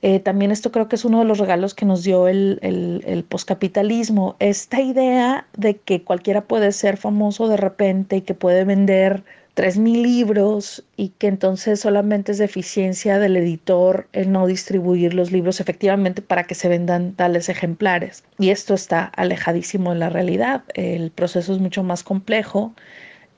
eh, 0.01 0.21
también 0.21 0.53
esto 0.53 0.71
creo 0.71 0.87
que 0.87 0.95
es 0.95 1.05
uno 1.05 1.19
de 1.19 1.25
los 1.25 1.39
regalos 1.39 1.75
que 1.75 1.85
nos 1.85 2.05
dio 2.05 2.29
el, 2.29 2.61
el, 2.63 3.03
el 3.05 3.25
poscapitalismo, 3.25 4.37
esta 4.39 4.81
idea 4.81 5.49
de 5.57 5.79
que 5.79 6.05
cualquiera 6.05 6.43
puede 6.43 6.71
ser 6.71 6.99
famoso 6.99 7.49
de 7.49 7.57
repente 7.57 8.19
y 8.19 8.21
que 8.21 8.35
puede 8.35 8.63
vender 8.63 9.25
3.000 9.59 10.03
libros 10.03 10.85
y 10.97 11.09
que 11.09 11.27
entonces 11.27 11.81
solamente 11.81 12.31
es 12.31 12.39
deficiencia 12.39 13.19
del 13.19 13.37
editor 13.37 14.07
el 14.13 14.31
no 14.31 14.47
distribuir 14.47 15.15
los 15.15 15.33
libros 15.33 15.59
efectivamente 15.59 16.23
para 16.23 16.45
que 16.45 16.55
se 16.55 16.69
vendan 16.69 17.15
tales 17.15 17.49
ejemplares. 17.49 18.23
Y 18.39 18.51
esto 18.51 18.75
está 18.75 19.05
alejadísimo 19.05 19.93
de 19.93 19.99
la 19.99 20.11
realidad. 20.11 20.63
El 20.75 21.11
proceso 21.11 21.53
es 21.53 21.59
mucho 21.59 21.83
más 21.83 22.05
complejo. 22.05 22.73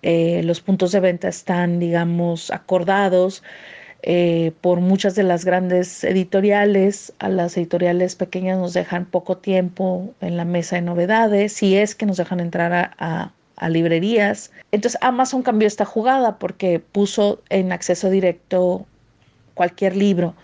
Eh, 0.03 0.43
los 0.45 0.61
puntos 0.61 0.93
de 0.93 1.01
venta 1.01 1.29
están, 1.29 1.79
digamos, 1.79 2.51
acordados 2.51 3.43
eh, 4.03 4.53
por 4.61 4.81
muchas 4.81 5.15
de 5.15 5.23
las 5.23 5.47
grandes 5.47 6.05
editoriales. 6.05 7.15
A 7.19 7.31
las 7.31 7.57
editoriales 7.57 8.15
pequeñas 8.15 8.59
nos 8.59 8.75
dejan 8.75 9.07
poco 9.07 9.39
tiempo 9.39 10.13
en 10.21 10.37
la 10.37 10.45
mesa 10.45 10.77
de 10.77 10.83
novedades, 10.83 11.55
si 11.55 11.79
es 11.79 11.95
que 11.95 12.05
nos 12.05 12.19
dejan 12.19 12.41
entrar 12.41 12.93
a, 12.99 13.33
librerías. 13.69 14.51
Entonces 14.73 14.99
Amazon 15.03 15.43
cambió 15.43 15.69
esta 15.69 15.85
jugada 15.85 16.39
porque 16.39 16.81
puso 16.81 17.43
en 17.49 17.73
acceso 17.73 18.11
directo 18.11 18.87
cualquier 19.55 19.97
libro, 19.97 20.35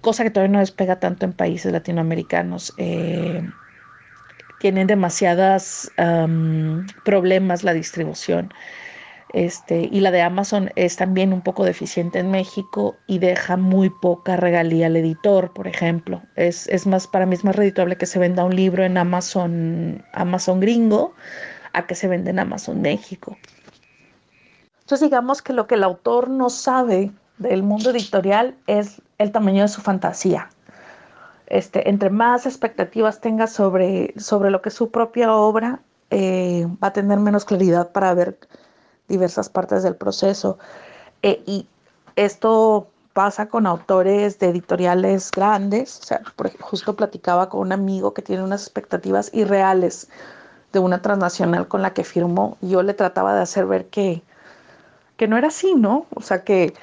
cosa 0.00 0.24
que 0.24 0.30
todavía 0.30 0.52
no 0.52 0.58
despega 0.58 0.98
tanto 0.98 1.24
en 1.24 1.32
países 1.32 1.72
latinoamericanos. 1.72 2.72
Eh, 2.78 3.48
tienen 4.60 4.86
demasiados 4.86 5.90
problemas 7.04 7.64
la 7.64 7.74
distribución. 7.74 8.52
Este, 9.34 9.88
y 9.90 9.98
la 9.98 10.12
de 10.12 10.22
Amazon 10.22 10.70
es 10.76 10.94
también 10.94 11.32
un 11.32 11.40
poco 11.40 11.64
deficiente 11.64 12.20
en 12.20 12.30
México 12.30 12.96
y 13.08 13.18
deja 13.18 13.56
muy 13.56 13.90
poca 13.90 14.36
regalía 14.36 14.86
al 14.86 14.96
editor, 14.96 15.52
por 15.52 15.66
ejemplo. 15.66 16.22
Es, 16.36 16.86
más, 16.86 17.08
para 17.08 17.26
mí 17.26 17.34
es 17.34 17.42
más 17.44 17.56
redituable 17.56 17.96
que 17.96 18.06
se 18.06 18.20
venda 18.20 18.44
un 18.44 18.54
libro 18.54 18.84
en 18.84 18.96
Amazon, 18.96 20.04
Amazon 20.12 20.60
gringo 20.60 21.14
a 21.74 21.86
que 21.86 21.94
se 21.94 22.08
venda 22.08 22.30
en 22.30 22.38
Amazon 22.38 22.80
México. 22.80 23.36
Entonces 24.80 25.08
digamos 25.08 25.42
que 25.42 25.52
lo 25.52 25.66
que 25.66 25.76
el 25.76 25.84
autor 25.84 26.28
no 26.28 26.50
sabe 26.50 27.10
del 27.38 27.62
mundo 27.62 27.90
editorial 27.90 28.54
es 28.66 29.02
el 29.18 29.32
tamaño 29.32 29.62
de 29.62 29.68
su 29.68 29.80
fantasía. 29.80 30.50
Este, 31.46 31.88
entre 31.88 32.10
más 32.10 32.46
expectativas 32.46 33.20
tenga 33.20 33.46
sobre, 33.46 34.14
sobre 34.18 34.50
lo 34.50 34.62
que 34.62 34.70
es 34.70 34.74
su 34.74 34.90
propia 34.90 35.34
obra, 35.34 35.80
eh, 36.10 36.66
va 36.82 36.88
a 36.88 36.92
tener 36.92 37.18
menos 37.18 37.44
claridad 37.44 37.92
para 37.92 38.14
ver 38.14 38.38
diversas 39.08 39.48
partes 39.48 39.82
del 39.82 39.96
proceso. 39.96 40.58
Eh, 41.22 41.42
y 41.46 41.66
esto 42.16 42.88
pasa 43.14 43.46
con 43.46 43.66
autores 43.66 44.38
de 44.38 44.48
editoriales 44.48 45.30
grandes. 45.30 46.00
O 46.00 46.04
sea, 46.04 46.22
justo 46.60 46.94
platicaba 46.96 47.48
con 47.48 47.60
un 47.60 47.72
amigo 47.72 48.12
que 48.12 48.22
tiene 48.22 48.42
unas 48.42 48.62
expectativas 48.62 49.30
irreales 49.32 50.08
de 50.74 50.80
una 50.80 51.00
transnacional 51.00 51.68
con 51.68 51.80
la 51.80 51.94
que 51.94 52.04
firmó. 52.04 52.58
Yo 52.60 52.82
le 52.82 52.92
trataba 52.92 53.34
de 53.34 53.40
hacer 53.40 53.64
ver 53.64 53.86
que, 53.86 54.22
que 55.16 55.26
no 55.28 55.38
era 55.38 55.48
así, 55.48 55.74
¿no? 55.74 56.06
O 56.14 56.20
sea, 56.20 56.44
que, 56.44 56.74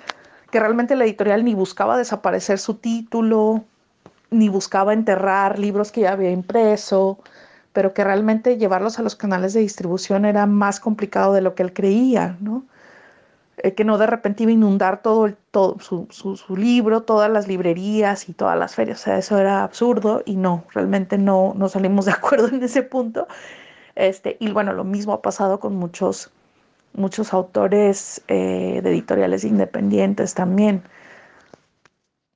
que 0.50 0.60
realmente 0.60 0.96
la 0.96 1.06
editorial 1.06 1.46
ni 1.46 1.54
buscaba 1.54 1.98
desaparecer 1.98 2.58
su 2.58 2.76
título, 2.76 3.64
ni 4.32 4.50
buscaba 4.50 4.94
enterrar 4.94 5.60
libros 5.60 5.92
que 5.92 6.02
ya 6.02 6.14
había 6.14 6.32
impreso, 6.32 7.20
pero 7.74 7.94
que 7.94 8.04
realmente 8.04 8.58
llevarlos 8.58 8.98
a 8.98 9.04
los 9.04 9.16
canales 9.16 9.54
de 9.54 9.60
distribución 9.60 10.26
era 10.26 10.46
más 10.48 10.80
complicado 10.80 11.34
de 11.34 11.42
lo 11.42 11.54
que 11.54 11.64
él 11.64 11.74
creía, 11.74 12.38
¿no? 12.40 12.64
Eh, 13.58 13.74
que 13.74 13.84
no 13.84 13.98
de 13.98 14.08
repente 14.08 14.44
iba 14.44 14.50
a 14.50 14.54
inundar 14.54 15.02
todo, 15.02 15.34
todo 15.52 15.78
su, 15.80 16.08
su, 16.10 16.56
libro, 16.56 17.04
todas 17.04 17.30
las 17.30 17.48
librerías 17.48 18.28
y 18.28 18.34
todas 18.34 18.58
las 18.58 18.74
ferias, 18.74 19.02
o 19.02 19.04
sea, 19.04 19.18
eso 19.18 19.38
era 19.38 19.64
absurdo 19.64 20.24
y 20.26 20.36
no, 20.36 20.64
realmente 20.74 21.18
no, 21.18 21.54
no 21.56 21.70
salimos 21.70 22.06
de 22.06 22.12
acuerdo 22.18 22.48
en 22.48 22.64
ese 22.64 22.82
punto. 22.82 23.28
Este, 23.96 24.38
y 24.40 24.52
bueno, 24.52 24.74
lo 24.74 24.84
mismo 24.84 25.14
ha 25.14 25.22
pasado 25.22 25.60
con 25.60 25.76
muchos, 25.76 26.32
muchos 26.94 27.34
autores 27.34 28.22
eh, 28.28 28.82
de 28.84 28.90
editoriales 28.90 29.44
independientes 29.44 30.34
también. 30.34 30.84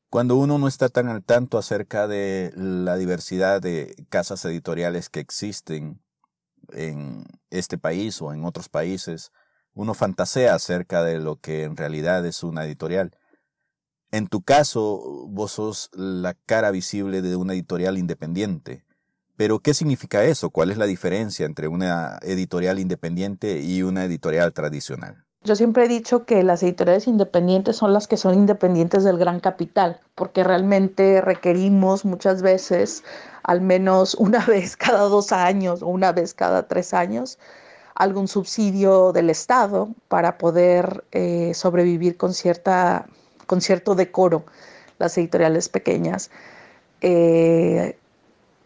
Cuando 0.09 0.37
uno 0.37 0.57
no 0.57 0.67
está 0.67 0.89
tan 0.89 1.07
al 1.07 1.23
tanto 1.23 1.57
acerca 1.57 2.07
de 2.07 2.53
la 2.55 2.95
diversidad 2.95 3.61
de 3.61 3.95
casas 4.09 4.45
editoriales 4.45 5.09
que 5.09 5.19
existen 5.19 5.99
en 6.71 7.25
este 7.49 7.77
país 7.77 8.21
o 8.21 8.33
en 8.33 8.45
otros 8.45 8.69
países, 8.69 9.31
uno 9.73 9.93
fantasea 9.93 10.55
acerca 10.55 11.03
de 11.03 11.19
lo 11.19 11.35
que 11.35 11.63
en 11.63 11.75
realidad 11.75 12.25
es 12.25 12.43
una 12.43 12.65
editorial. 12.65 13.11
En 14.11 14.27
tu 14.27 14.41
caso, 14.41 15.27
vos 15.27 15.51
sos 15.53 15.89
la 15.93 16.33
cara 16.45 16.71
visible 16.71 17.21
de 17.21 17.35
una 17.35 17.53
editorial 17.53 17.97
independiente. 17.97 18.85
Pero, 19.37 19.59
¿qué 19.59 19.73
significa 19.73 20.23
eso? 20.23 20.49
¿Cuál 20.49 20.71
es 20.71 20.77
la 20.77 20.85
diferencia 20.85 21.45
entre 21.45 21.67
una 21.67 22.17
editorial 22.21 22.79
independiente 22.79 23.59
y 23.59 23.81
una 23.83 24.05
editorial 24.05 24.53
tradicional? 24.53 25.25
Yo 25.45 25.55
siempre 25.55 25.85
he 25.85 25.87
dicho 25.87 26.25
que 26.25 26.41
las 26.41 26.63
editoriales 26.63 27.05
independientes 27.05 27.75
son 27.75 27.93
las 27.93 28.07
que 28.07 28.17
son 28.17 28.33
independientes 28.33 29.03
del 29.03 29.19
gran 29.19 29.39
capital, 29.39 29.99
porque 30.15 30.43
realmente 30.43 31.21
requerimos 31.21 32.03
muchas 32.03 32.41
veces, 32.41 33.03
al 33.43 33.61
menos 33.61 34.15
una 34.19 34.43
vez 34.43 34.75
cada 34.75 35.01
dos 35.01 35.31
años 35.31 35.83
o 35.83 35.87
una 35.87 36.11
vez 36.13 36.33
cada 36.33 36.67
tres 36.67 36.95
años, 36.95 37.37
algún 37.93 38.27
subsidio 38.27 39.11
del 39.13 39.29
Estado 39.29 39.89
para 40.07 40.37
poder 40.37 41.03
eh, 41.11 41.53
sobrevivir 41.53 42.17
con, 42.17 42.33
cierta, 42.33 43.05
con 43.45 43.61
cierto 43.61 43.93
decoro 43.93 44.45
las 44.97 45.17
editoriales 45.17 45.69
pequeñas. 45.69 46.31
Eh, 47.01 47.97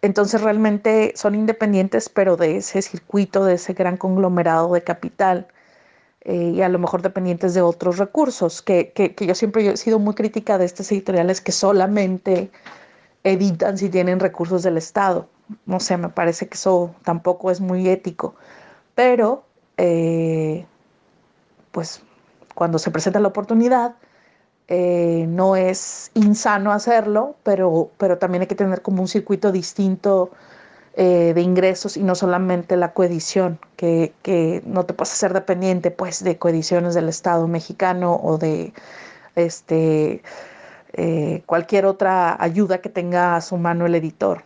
entonces 0.01 0.41
realmente 0.41 1.13
son 1.15 1.35
independientes, 1.35 2.09
pero 2.09 2.37
de 2.37 2.57
ese 2.57 2.81
circuito, 2.81 3.45
de 3.45 3.55
ese 3.55 3.73
gran 3.73 3.97
conglomerado 3.97 4.73
de 4.73 4.83
capital 4.83 5.47
eh, 6.21 6.53
y 6.55 6.61
a 6.61 6.69
lo 6.69 6.79
mejor 6.79 7.01
dependientes 7.01 7.53
de 7.53 7.61
otros 7.61 7.97
recursos, 7.97 8.61
que, 8.61 8.91
que, 8.91 9.25
yo 9.25 9.35
siempre 9.35 9.67
he 9.67 9.77
sido 9.77 9.99
muy 9.99 10.15
crítica 10.15 10.57
de 10.57 10.65
estas 10.65 10.91
editoriales 10.91 11.41
que 11.41 11.51
solamente 11.51 12.51
editan 13.23 13.77
si 13.77 13.89
tienen 13.89 14.19
recursos 14.19 14.63
del 14.63 14.77
Estado. 14.77 15.27
No 15.65 15.79
sé, 15.79 15.97
me 15.97 16.09
parece 16.09 16.47
que 16.47 16.55
eso 16.55 16.95
tampoco 17.03 17.51
es 17.51 17.61
muy 17.61 17.89
ético, 17.89 18.35
pero 18.95 19.43
eh, 19.77 20.65
pues 21.71 22.01
cuando 22.55 22.79
se 22.79 22.91
presenta 22.91 23.19
la 23.19 23.29
oportunidad, 23.29 23.95
eh, 24.71 25.25
no 25.27 25.55
es 25.55 26.11
insano 26.13 26.71
hacerlo, 26.71 27.35
pero, 27.41 27.89
pero 27.97 28.19
también 28.19 28.43
hay 28.43 28.47
que 28.47 28.55
tener 28.55 28.83
como 28.83 29.01
un 29.01 29.07
circuito 29.07 29.51
distinto 29.51 30.29
eh, 30.95 31.33
de 31.33 31.41
ingresos 31.41 31.97
y 31.97 32.03
no 32.03 32.13
solamente 32.13 32.77
la 32.77 32.93
coedición, 32.93 33.59
que, 33.75 34.13
que, 34.21 34.61
no 34.67 34.85
te 34.85 34.93
puedes 34.93 35.11
hacer 35.11 35.33
dependiente 35.33 35.89
pues 35.89 36.23
de 36.23 36.37
coediciones 36.37 36.93
del 36.93 37.09
Estado 37.09 37.47
mexicano 37.47 38.15
o 38.21 38.37
de 38.37 38.73
este, 39.35 40.21
eh, 40.93 41.41
cualquier 41.47 41.87
otra 41.87 42.41
ayuda 42.41 42.79
que 42.79 42.89
tenga 42.89 43.35
a 43.35 43.41
su 43.41 43.57
mano 43.57 43.87
el 43.87 43.95
editor. 43.95 44.43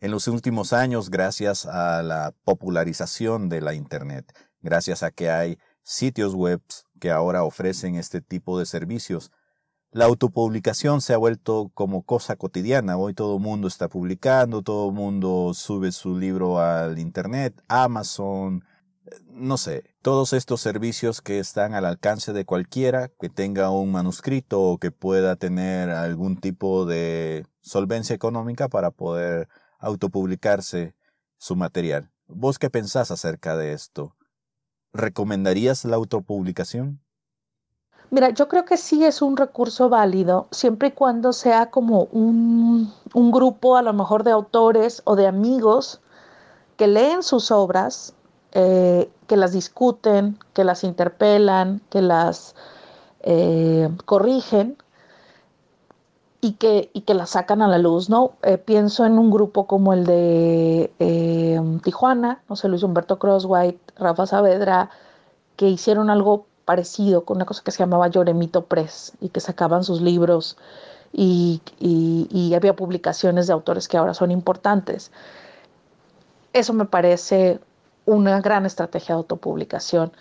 En 0.00 0.10
los 0.10 0.28
últimos 0.28 0.74
años, 0.74 1.08
gracias 1.08 1.64
a 1.64 2.02
la 2.02 2.34
popularización 2.44 3.48
de 3.48 3.62
la 3.62 3.72
Internet, 3.72 4.30
gracias 4.60 5.02
a 5.02 5.10
que 5.10 5.30
hay 5.30 5.58
sitios 5.82 6.34
web 6.34 6.60
que 7.00 7.10
ahora 7.10 7.42
ofrecen 7.42 7.96
este 7.96 8.20
tipo 8.20 8.58
de 8.58 8.66
servicios, 8.66 9.32
la 9.90 10.04
autopublicación 10.04 11.00
se 11.00 11.14
ha 11.14 11.16
vuelto 11.16 11.72
como 11.74 12.02
cosa 12.02 12.36
cotidiana. 12.36 12.96
Hoy 12.96 13.12
todo 13.12 13.36
el 13.38 13.42
mundo 13.42 13.66
está 13.66 13.88
publicando, 13.88 14.62
todo 14.62 14.90
el 14.90 14.94
mundo 14.94 15.52
sube 15.52 15.90
su 15.90 16.16
libro 16.16 16.60
al 16.60 17.00
Internet, 17.00 17.60
Amazon, 17.66 18.64
no 19.26 19.56
sé, 19.56 19.84
todos 20.02 20.32
estos 20.32 20.60
servicios 20.60 21.20
que 21.20 21.38
están 21.38 21.74
al 21.74 21.84
alcance 21.84 22.32
de 22.32 22.44
cualquiera 22.44 23.08
que 23.08 23.28
tenga 23.28 23.70
un 23.70 23.90
manuscrito 23.90 24.60
o 24.60 24.78
que 24.78 24.90
pueda 24.90 25.36
tener 25.36 25.90
algún 25.90 26.36
tipo 26.36 26.86
de 26.86 27.46
solvencia 27.60 28.14
económica 28.14 28.68
para 28.68 28.90
poder 28.90 29.48
autopublicarse 29.78 30.94
su 31.38 31.56
material. 31.56 32.10
¿Vos 32.26 32.58
qué 32.58 32.70
pensás 32.70 33.10
acerca 33.10 33.56
de 33.56 33.72
esto? 33.72 34.14
¿Recomendarías 34.92 35.84
la 35.84 35.96
autopublicación? 35.96 37.00
Mira, 38.10 38.30
yo 38.30 38.48
creo 38.48 38.64
que 38.64 38.76
sí 38.76 39.04
es 39.04 39.22
un 39.22 39.36
recurso 39.36 39.88
válido, 39.88 40.48
siempre 40.50 40.88
y 40.88 40.92
cuando 40.92 41.32
sea 41.32 41.70
como 41.70 42.04
un, 42.10 42.92
un, 43.14 43.30
grupo 43.30 43.76
a 43.76 43.82
lo 43.82 43.92
mejor 43.92 44.24
de 44.24 44.32
autores 44.32 45.00
o 45.04 45.14
de 45.14 45.28
amigos 45.28 46.00
que 46.76 46.88
leen 46.88 47.22
sus 47.22 47.52
obras, 47.52 48.14
eh, 48.52 49.08
que 49.28 49.36
las 49.36 49.52
discuten, 49.52 50.38
que 50.54 50.64
las 50.64 50.82
interpelan, 50.82 51.80
que 51.88 52.02
las 52.02 52.56
eh, 53.20 53.88
corrigen 54.06 54.76
y 56.40 56.52
que, 56.52 56.90
y 56.92 57.02
que 57.02 57.14
las 57.14 57.30
sacan 57.30 57.62
a 57.62 57.68
la 57.68 57.78
luz, 57.78 58.08
¿no? 58.08 58.32
Eh, 58.42 58.58
pienso 58.58 59.04
en 59.04 59.18
un 59.18 59.30
grupo 59.30 59.66
como 59.66 59.92
el 59.92 60.06
de 60.06 60.90
Tijuana, 61.84 62.42
no 62.48 62.56
sé, 62.56 62.68
Luis 62.68 62.82
Humberto 62.82 63.18
Crosswhite, 63.18 63.80
Rafa 63.96 64.26
Saavedra, 64.26 64.90
que 65.56 65.68
hicieron 65.68 66.08
algo 66.10 66.46
parecido 66.64 67.24
con 67.24 67.36
una 67.36 67.46
cosa 67.46 67.62
que 67.64 67.72
se 67.72 67.78
llamaba 67.78 68.08
Lloremito 68.08 68.64
Press 68.64 69.12
y 69.20 69.30
que 69.30 69.40
sacaban 69.40 69.84
sus 69.84 70.00
libros 70.00 70.56
y, 71.12 71.60
había 72.54 72.76
publicaciones 72.76 73.46
de 73.46 73.52
autores 73.52 73.88
que 73.88 73.96
ahora 73.96 74.14
son 74.14 74.30
importantes. 74.30 75.10
Eso 76.52 76.72
me 76.72 76.84
parece 76.84 77.60
una 78.06 78.40
gran 78.40 78.66
estrategia 78.66 79.14
de 79.14 79.18
autopublicación. 79.18 80.12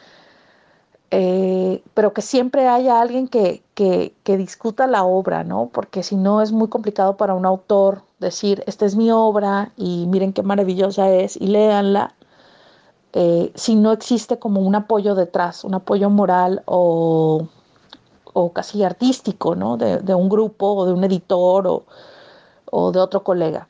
Eh, 1.11 1.83
pero 1.95 2.13
que 2.13 2.21
siempre 2.21 2.67
haya 2.67 3.01
alguien 3.01 3.27
que, 3.27 3.63
que, 3.73 4.13
que, 4.23 4.37
discuta 4.37 4.85
la 4.85 5.03
obra, 5.03 5.43
¿no? 5.43 5.69
Porque 5.73 6.03
si 6.03 6.15
no 6.15 6.41
es 6.41 6.51
muy 6.51 6.67
complicado 6.67 7.17
para 7.17 7.33
un 7.33 7.47
autor 7.47 8.03
decir, 8.19 8.63
esta 8.67 8.85
es 8.85 8.95
mi 8.95 9.09
obra 9.11 9.71
y 9.75 10.05
miren 10.07 10.33
qué 10.33 10.43
maravillosa 10.43 11.09
es 11.09 11.35
y 11.35 11.47
léanla, 11.47 12.13
eh, 13.13 13.51
si 13.55 13.75
no 13.75 13.91
existe 13.91 14.37
como 14.37 14.61
un 14.61 14.75
apoyo 14.75 15.15
detrás, 15.15 15.63
un 15.63 15.73
apoyo 15.73 16.11
moral 16.11 16.61
o, 16.65 17.47
o 18.33 18.53
casi 18.53 18.83
artístico, 18.83 19.55
¿no? 19.55 19.77
De, 19.77 20.13
un 20.13 20.29
grupo 20.29 20.73
o 20.73 20.85
de 20.85 20.93
un 20.93 21.03
editor 21.03 21.67
o, 21.67 21.85
o, 22.65 22.91
de 22.91 22.99
otro 22.99 23.23
colega. 23.23 23.67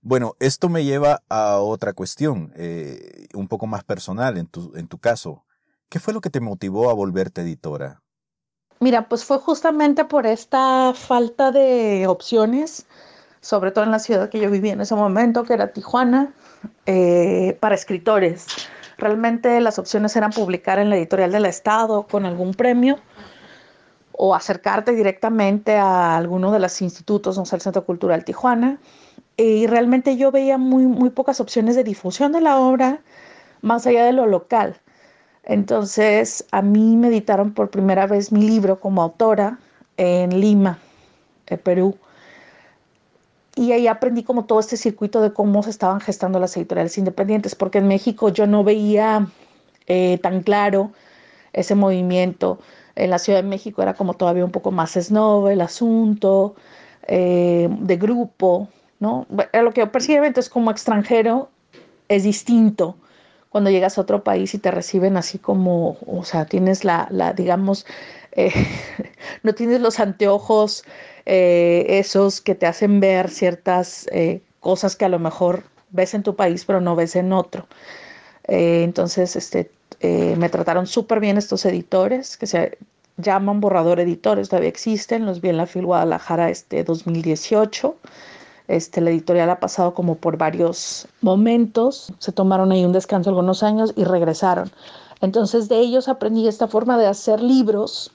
Bueno, 0.00 0.34
esto 0.40 0.68
me 0.68 0.84
lleva 0.84 1.22
a 1.28 1.60
otra 1.60 1.92
cuestión, 1.92 2.52
eh, 2.56 3.28
un 3.34 3.46
poco 3.46 3.66
más 3.66 3.84
personal 3.84 4.38
en 4.38 4.46
tu, 4.46 4.72
en 4.74 4.88
tu 4.88 4.98
caso. 4.98 5.44
¿Qué 5.90 6.00
fue 6.00 6.12
lo 6.12 6.20
que 6.20 6.30
te 6.30 6.40
motivó 6.40 6.90
a 6.90 6.94
volverte 6.94 7.40
editora? 7.40 8.02
Mira, 8.80 9.08
pues 9.08 9.24
fue 9.24 9.38
justamente 9.38 10.04
por 10.04 10.26
esta 10.26 10.92
falta 10.94 11.50
de 11.50 12.06
opciones, 12.06 12.86
sobre 13.40 13.70
todo 13.70 13.84
en 13.84 13.90
la 13.90 13.98
ciudad 13.98 14.28
que 14.28 14.38
yo 14.38 14.50
vivía 14.50 14.74
en 14.74 14.80
ese 14.82 14.94
momento, 14.94 15.44
que 15.44 15.54
era 15.54 15.72
Tijuana, 15.72 16.32
eh, 16.86 17.56
para 17.60 17.74
escritores. 17.74 18.46
Realmente 18.98 19.60
las 19.60 19.78
opciones 19.78 20.14
eran 20.14 20.30
publicar 20.30 20.78
en 20.78 20.90
la 20.90 20.96
editorial 20.96 21.32
del 21.32 21.46
Estado 21.46 22.06
con 22.06 22.26
algún 22.26 22.52
premio 22.52 22.98
o 24.12 24.34
acercarte 24.34 24.92
directamente 24.92 25.76
a 25.76 26.16
alguno 26.16 26.52
de 26.52 26.58
los 26.58 26.82
institutos, 26.82 27.38
no 27.38 27.46
sé, 27.46 27.56
el 27.56 27.62
Centro 27.62 27.84
Cultural 27.84 28.24
Tijuana. 28.24 28.78
Y 29.36 29.66
realmente 29.68 30.16
yo 30.16 30.32
veía 30.32 30.58
muy, 30.58 30.84
muy 30.84 31.10
pocas 31.10 31.40
opciones 31.40 31.76
de 31.76 31.84
difusión 31.84 32.32
de 32.32 32.40
la 32.40 32.58
obra 32.58 33.00
más 33.62 33.86
allá 33.86 34.04
de 34.04 34.12
lo 34.12 34.26
local. 34.26 34.80
Entonces 35.44 36.44
a 36.50 36.62
mí 36.62 36.96
me 36.96 37.08
editaron 37.08 37.52
por 37.54 37.70
primera 37.70 38.06
vez 38.06 38.32
mi 38.32 38.42
libro 38.42 38.80
como 38.80 39.02
autora 39.02 39.58
en 39.96 40.40
Lima, 40.40 40.78
Perú 41.62 41.96
y 43.58 43.72
ahí 43.72 43.88
aprendí 43.88 44.22
como 44.22 44.44
todo 44.44 44.60
este 44.60 44.76
circuito 44.76 45.20
de 45.20 45.32
cómo 45.32 45.64
se 45.64 45.70
estaban 45.70 46.00
gestando 46.00 46.38
las 46.38 46.56
editoriales 46.56 46.96
independientes, 46.96 47.56
porque 47.56 47.78
en 47.78 47.88
México 47.88 48.28
yo 48.28 48.46
no 48.46 48.62
veía 48.62 49.26
eh, 49.88 50.20
tan 50.22 50.44
claro 50.44 50.92
ese 51.52 51.74
movimiento. 51.74 52.60
En 52.94 53.10
la 53.10 53.18
Ciudad 53.18 53.42
de 53.42 53.48
México 53.48 53.82
era 53.82 53.94
como 53.94 54.14
todavía 54.14 54.44
un 54.44 54.52
poco 54.52 54.70
más 54.70 54.92
snob 54.92 55.48
el 55.48 55.60
asunto, 55.60 56.54
eh, 57.08 57.68
de 57.68 57.96
grupo, 57.96 58.68
¿no? 59.00 59.26
Lo 59.52 59.72
que 59.72 59.80
yo 59.80 59.90
percibo 59.90 60.24
entonces 60.24 60.50
como 60.50 60.70
extranjero 60.70 61.48
es 62.06 62.22
distinto 62.22 62.96
cuando 63.50 63.70
llegas 63.70 63.98
a 63.98 64.02
otro 64.02 64.22
país 64.24 64.54
y 64.54 64.58
te 64.58 64.70
reciben 64.70 65.16
así 65.16 65.38
como, 65.38 65.98
o 66.06 66.24
sea, 66.24 66.44
tienes 66.46 66.84
la, 66.84 67.08
la 67.10 67.32
digamos, 67.32 67.86
eh, 68.32 68.52
no 69.42 69.54
tienes 69.54 69.80
los 69.80 70.00
anteojos 70.00 70.84
eh, 71.26 71.86
esos 71.88 72.40
que 72.40 72.54
te 72.54 72.66
hacen 72.66 73.00
ver 73.00 73.30
ciertas 73.30 74.06
eh, 74.12 74.40
cosas 74.60 74.96
que 74.96 75.04
a 75.04 75.08
lo 75.08 75.18
mejor 75.18 75.64
ves 75.90 76.14
en 76.14 76.22
tu 76.22 76.36
país 76.36 76.64
pero 76.64 76.80
no 76.80 76.96
ves 76.96 77.16
en 77.16 77.32
otro. 77.32 77.66
entonces, 78.44 79.36
este, 79.36 79.70
me 80.00 80.48
trataron 80.48 80.86
súper 80.86 81.20
bien 81.20 81.38
estos 81.38 81.64
editores 81.66 82.36
que 82.36 82.46
se 82.46 82.78
llaman 83.18 83.60
Borrador 83.60 84.00
Editores, 84.00 84.48
todavía 84.48 84.68
existen, 84.68 85.26
los 85.26 85.40
vi 85.40 85.50
en 85.50 85.56
la 85.56 85.66
FIL 85.66 85.86
Guadalajara 85.86 86.50
este 86.50 86.84
2018. 86.84 87.96
Este, 88.68 89.00
la 89.00 89.10
editorial 89.10 89.50
ha 89.50 89.60
pasado 89.60 89.94
como 89.94 90.16
por 90.16 90.36
varios 90.36 91.08
momentos, 91.22 92.12
se 92.18 92.32
tomaron 92.32 92.70
ahí 92.70 92.84
un 92.84 92.92
descanso 92.92 93.30
algunos 93.30 93.62
años 93.62 93.94
y 93.96 94.04
regresaron. 94.04 94.70
Entonces 95.20 95.68
de 95.68 95.80
ellos 95.80 96.08
aprendí 96.08 96.46
esta 96.46 96.68
forma 96.68 96.98
de 96.98 97.06
hacer 97.06 97.42
libros 97.42 98.12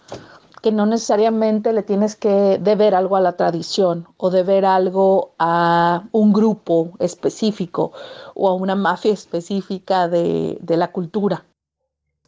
que 0.61 0.71
no 0.71 0.85
necesariamente 0.85 1.73
le 1.73 1.83
tienes 1.83 2.15
que 2.15 2.57
deber 2.61 2.95
algo 2.95 3.17
a 3.17 3.21
la 3.21 3.35
tradición 3.35 4.07
o 4.15 4.29
deber 4.29 4.63
algo 4.63 5.33
a 5.37 6.07
un 6.13 6.31
grupo 6.31 6.93
específico 6.99 7.91
o 8.33 8.47
a 8.47 8.53
una 8.53 8.75
mafia 8.75 9.11
específica 9.11 10.07
de, 10.07 10.57
de 10.61 10.77
la 10.77 10.93
cultura. 10.93 11.45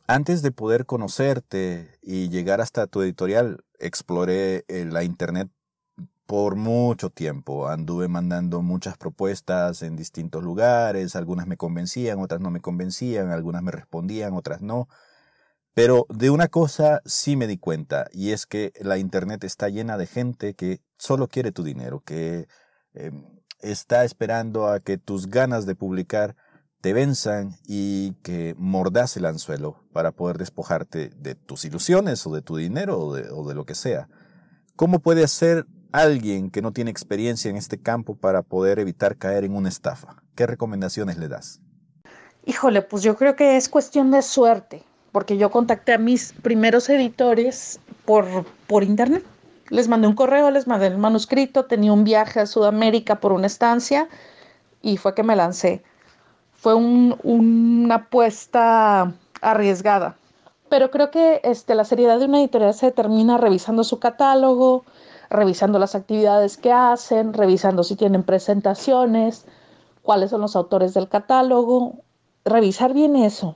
Antes 0.07 0.41
de 0.41 0.51
poder 0.51 0.85
conocerte 0.85 1.97
y 2.01 2.29
llegar 2.29 2.59
hasta 2.59 2.88
tu 2.88 3.01
editorial, 3.01 3.63
exploré 3.79 4.65
eh, 4.67 4.85
la 4.85 5.03
internet 5.03 5.49
por 6.25 6.55
mucho 6.55 7.09
tiempo. 7.09 7.67
Anduve 7.67 8.07
mandando 8.07 8.61
muchas 8.61 8.97
propuestas 8.97 9.81
en 9.83 9.95
distintos 9.95 10.43
lugares, 10.43 11.15
algunas 11.15 11.47
me 11.47 11.57
convencían, 11.57 12.19
otras 12.19 12.41
no 12.41 12.51
me 12.51 12.61
convencían, 12.61 13.31
algunas 13.31 13.63
me 13.63 13.71
respondían, 13.71 14.33
otras 14.33 14.61
no. 14.61 14.88
Pero 15.73 16.05
de 16.09 16.29
una 16.29 16.47
cosa 16.47 17.01
sí 17.05 17.35
me 17.35 17.47
di 17.47 17.57
cuenta, 17.57 18.07
y 18.13 18.31
es 18.31 18.45
que 18.45 18.71
la 18.79 18.97
Internet 18.97 19.43
está 19.43 19.69
llena 19.69 19.97
de 19.97 20.07
gente 20.07 20.53
que 20.53 20.79
solo 20.97 21.27
quiere 21.27 21.51
tu 21.51 21.63
dinero, 21.63 22.01
que 22.05 22.47
em, 22.93 23.25
está 23.59 24.05
esperando 24.05 24.67
a 24.67 24.79
que 24.79 24.97
tus 24.97 25.27
ganas 25.27 25.65
de 25.65 25.75
publicar 25.75 26.35
te 26.81 26.93
venzan 26.93 27.55
y 27.67 28.13
que 28.23 28.55
mordas 28.57 29.17
el 29.17 29.25
anzuelo 29.25 29.83
para 29.91 30.11
poder 30.11 30.38
despojarte 30.38 31.09
de 31.09 31.35
tus 31.35 31.65
ilusiones 31.65 32.25
o 32.27 32.33
de 32.33 32.41
tu 32.41 32.55
dinero 32.57 32.99
o 32.99 33.15
de, 33.15 33.29
o 33.31 33.47
de 33.47 33.55
lo 33.55 33.65
que 33.65 33.75
sea. 33.75 34.07
¿Cómo 34.75 34.99
puede 34.99 35.27
ser 35.27 35.65
alguien 36.01 36.51
que 36.51 36.62
no 36.62 36.71
tiene 36.71 36.91
experiencia 36.91 37.49
en 37.49 37.58
este 37.58 37.77
campo 37.77 38.15
para 38.15 38.41
poder 38.41 38.79
evitar 38.79 39.17
caer 39.17 39.43
en 39.43 39.55
una 39.55 39.69
estafa? 39.69 40.21
¿Qué 40.36 40.47
recomendaciones 40.47 41.17
le 41.17 41.27
das? 41.27 41.62
Híjole, 42.45 42.81
pues 42.81 43.03
yo 43.03 43.15
creo 43.15 43.36
que 43.36 43.58
es 43.58 43.69
cuestión 43.69 44.12
de 44.12 44.21
suerte 44.21 44.84
porque 45.15 45.38
yo 45.38 45.49
contacté 45.49 45.93
a 45.93 45.97
mis 45.97 46.34
primeros 46.34 46.89
editores 46.89 47.79
por, 48.03 48.25
por 48.67 48.84
internet. 48.84 49.23
Les 49.69 49.88
mandé 49.88 50.10
un 50.10 50.13
correo, 50.13 50.51
les 50.51 50.67
mandé 50.67 50.88
el 50.88 50.97
manuscrito, 50.97 51.63
tenía 51.63 51.93
un 51.93 52.03
viaje 52.03 52.41
a 52.41 52.45
Sudamérica 52.45 53.21
por 53.21 53.31
una 53.31 53.47
estancia 53.47 54.10
y 54.81 54.97
fue 54.97 55.15
que 55.15 55.23
me 55.23 55.38
lancé. 55.38 55.84
Fue 56.51 56.75
una 56.75 57.95
apuesta 57.95 59.13
arriesgada, 59.39 60.17
pero 60.67 60.91
creo 60.91 61.12
que 61.12 61.39
este, 61.45 61.75
la 61.75 61.86
seriedad 61.86 62.19
de 62.19 62.25
una 62.25 62.41
editorial 62.41 62.73
se 62.73 62.88
determina 62.88 63.38
revisando 63.38 63.86
su 63.86 63.99
catálogo, 63.99 64.84
revisando 65.29 65.79
las 65.79 65.95
actividades 65.95 66.57
que 66.57 66.71
hacen, 66.71 67.33
revisando 67.33 67.83
si 67.83 67.95
tienen 67.95 68.23
presentaciones, 68.23 69.45
cuáles 70.01 70.29
son 70.29 70.41
los 70.41 70.55
autores 70.55 70.93
del 70.93 71.09
catálogo, 71.09 71.95
revisar 72.43 72.93
bien 72.93 73.15
eso 73.15 73.55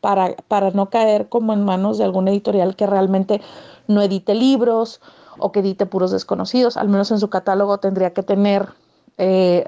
para, 0.00 0.36
para 0.48 0.70
no 0.70 0.90
caer 0.90 1.28
como 1.28 1.52
en 1.52 1.64
manos 1.64 1.98
de 1.98 2.04
algún 2.04 2.28
editorial 2.28 2.76
que 2.76 2.86
realmente 2.86 3.40
no 3.88 4.02
edite 4.02 4.34
libros 4.34 5.00
o 5.38 5.52
que 5.52 5.60
edite 5.60 5.86
puros 5.86 6.10
desconocidos. 6.10 6.76
Al 6.76 6.88
menos 6.88 7.10
en 7.10 7.18
su 7.18 7.28
catálogo 7.28 7.78
tendría 7.78 8.12
que 8.12 8.22
tener 8.22 8.68
eh, 9.18 9.66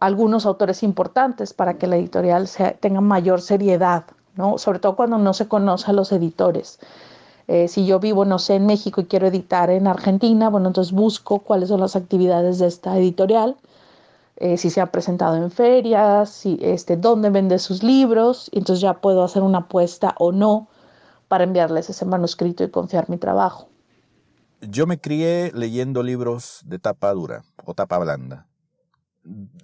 algunos 0.00 0.46
autores 0.46 0.82
importantes 0.82 1.52
para 1.52 1.78
que 1.78 1.86
la 1.86 1.96
editorial 1.96 2.48
tenga 2.80 3.00
mayor 3.00 3.40
seriedad, 3.40 4.04
¿no? 4.34 4.58
Sobre 4.58 4.78
todo 4.78 4.96
cuando 4.96 5.18
no 5.18 5.34
se 5.34 5.48
conoce 5.48 5.90
a 5.90 5.94
los 5.94 6.12
editores. 6.12 6.78
Eh, 7.48 7.68
si 7.68 7.86
yo 7.86 8.00
vivo, 8.00 8.24
no 8.24 8.38
sé, 8.38 8.56
en 8.56 8.66
México 8.66 9.00
y 9.00 9.04
quiero 9.04 9.28
editar 9.28 9.70
en 9.70 9.86
Argentina, 9.86 10.50
bueno, 10.50 10.68
entonces 10.68 10.92
busco 10.92 11.40
cuáles 11.40 11.68
son 11.68 11.80
las 11.80 11.94
actividades 11.94 12.58
de 12.58 12.66
esta 12.66 12.98
editorial 12.98 13.56
eh, 14.38 14.58
si 14.58 14.68
se 14.68 14.82
ha 14.82 14.92
presentado 14.92 15.36
en 15.36 15.50
ferias, 15.50 16.28
si, 16.28 16.58
este, 16.60 16.98
dónde 16.98 17.30
vende 17.30 17.58
sus 17.58 17.82
libros, 17.82 18.50
y 18.52 18.58
entonces 18.58 18.82
ya 18.82 19.00
puedo 19.00 19.24
hacer 19.24 19.42
una 19.42 19.58
apuesta 19.58 20.14
o 20.18 20.30
no 20.30 20.68
para 21.28 21.44
enviarles 21.44 21.88
ese 21.88 22.04
manuscrito 22.04 22.62
y 22.62 22.70
confiar 22.70 23.08
mi 23.08 23.16
trabajo. 23.16 23.68
Yo 24.60 24.86
me 24.86 25.00
crié 25.00 25.52
leyendo 25.54 26.02
libros 26.02 26.60
de 26.66 26.78
tapa 26.78 27.12
dura 27.14 27.44
o 27.64 27.72
tapa 27.72 27.98
blanda, 27.98 28.46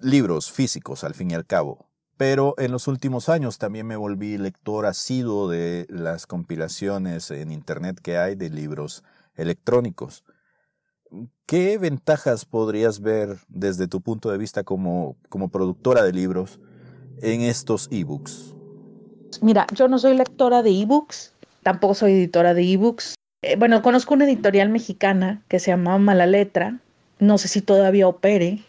libros 0.01 0.51
físicos 0.51 1.03
al 1.03 1.13
fin 1.13 1.29
y 1.31 1.35
al 1.35 1.45
cabo, 1.45 1.85
pero 2.17 2.55
en 2.57 2.71
los 2.71 2.87
últimos 2.87 3.29
años 3.29 3.57
también 3.57 3.87
me 3.87 3.95
volví 3.95 4.37
lector 4.37 4.85
asiduo 4.85 5.49
de 5.49 5.85
las 5.89 6.27
compilaciones 6.27 7.31
en 7.31 7.51
Internet 7.51 7.99
que 8.01 8.17
hay 8.17 8.35
de 8.35 8.49
libros 8.49 9.03
electrónicos. 9.35 10.23
¿Qué 11.45 11.77
ventajas 11.77 12.45
podrías 12.45 13.01
ver 13.01 13.37
desde 13.47 13.87
tu 13.87 14.01
punto 14.01 14.31
de 14.31 14.37
vista 14.37 14.63
como, 14.63 15.15
como 15.29 15.49
productora 15.49 16.03
de 16.03 16.13
libros 16.13 16.59
en 17.21 17.41
estos 17.41 17.87
ebooks? 17.91 18.55
Mira, 19.41 19.67
yo 19.75 19.87
no 19.87 19.99
soy 19.99 20.15
lectora 20.15 20.63
de 20.63 20.81
ebooks, 20.81 21.33
tampoco 21.63 21.93
soy 21.93 22.13
editora 22.13 22.53
de 22.53 22.71
ebooks. 22.71 23.15
Eh, 23.41 23.55
bueno, 23.57 23.81
conozco 23.81 24.13
una 24.13 24.25
editorial 24.25 24.69
mexicana 24.69 25.43
que 25.47 25.59
se 25.59 25.71
llama 25.71 25.97
Mala 25.97 26.25
Letra, 26.25 26.79
no 27.19 27.37
sé 27.37 27.47
si 27.47 27.61
todavía 27.61 28.07
opere, 28.07 28.63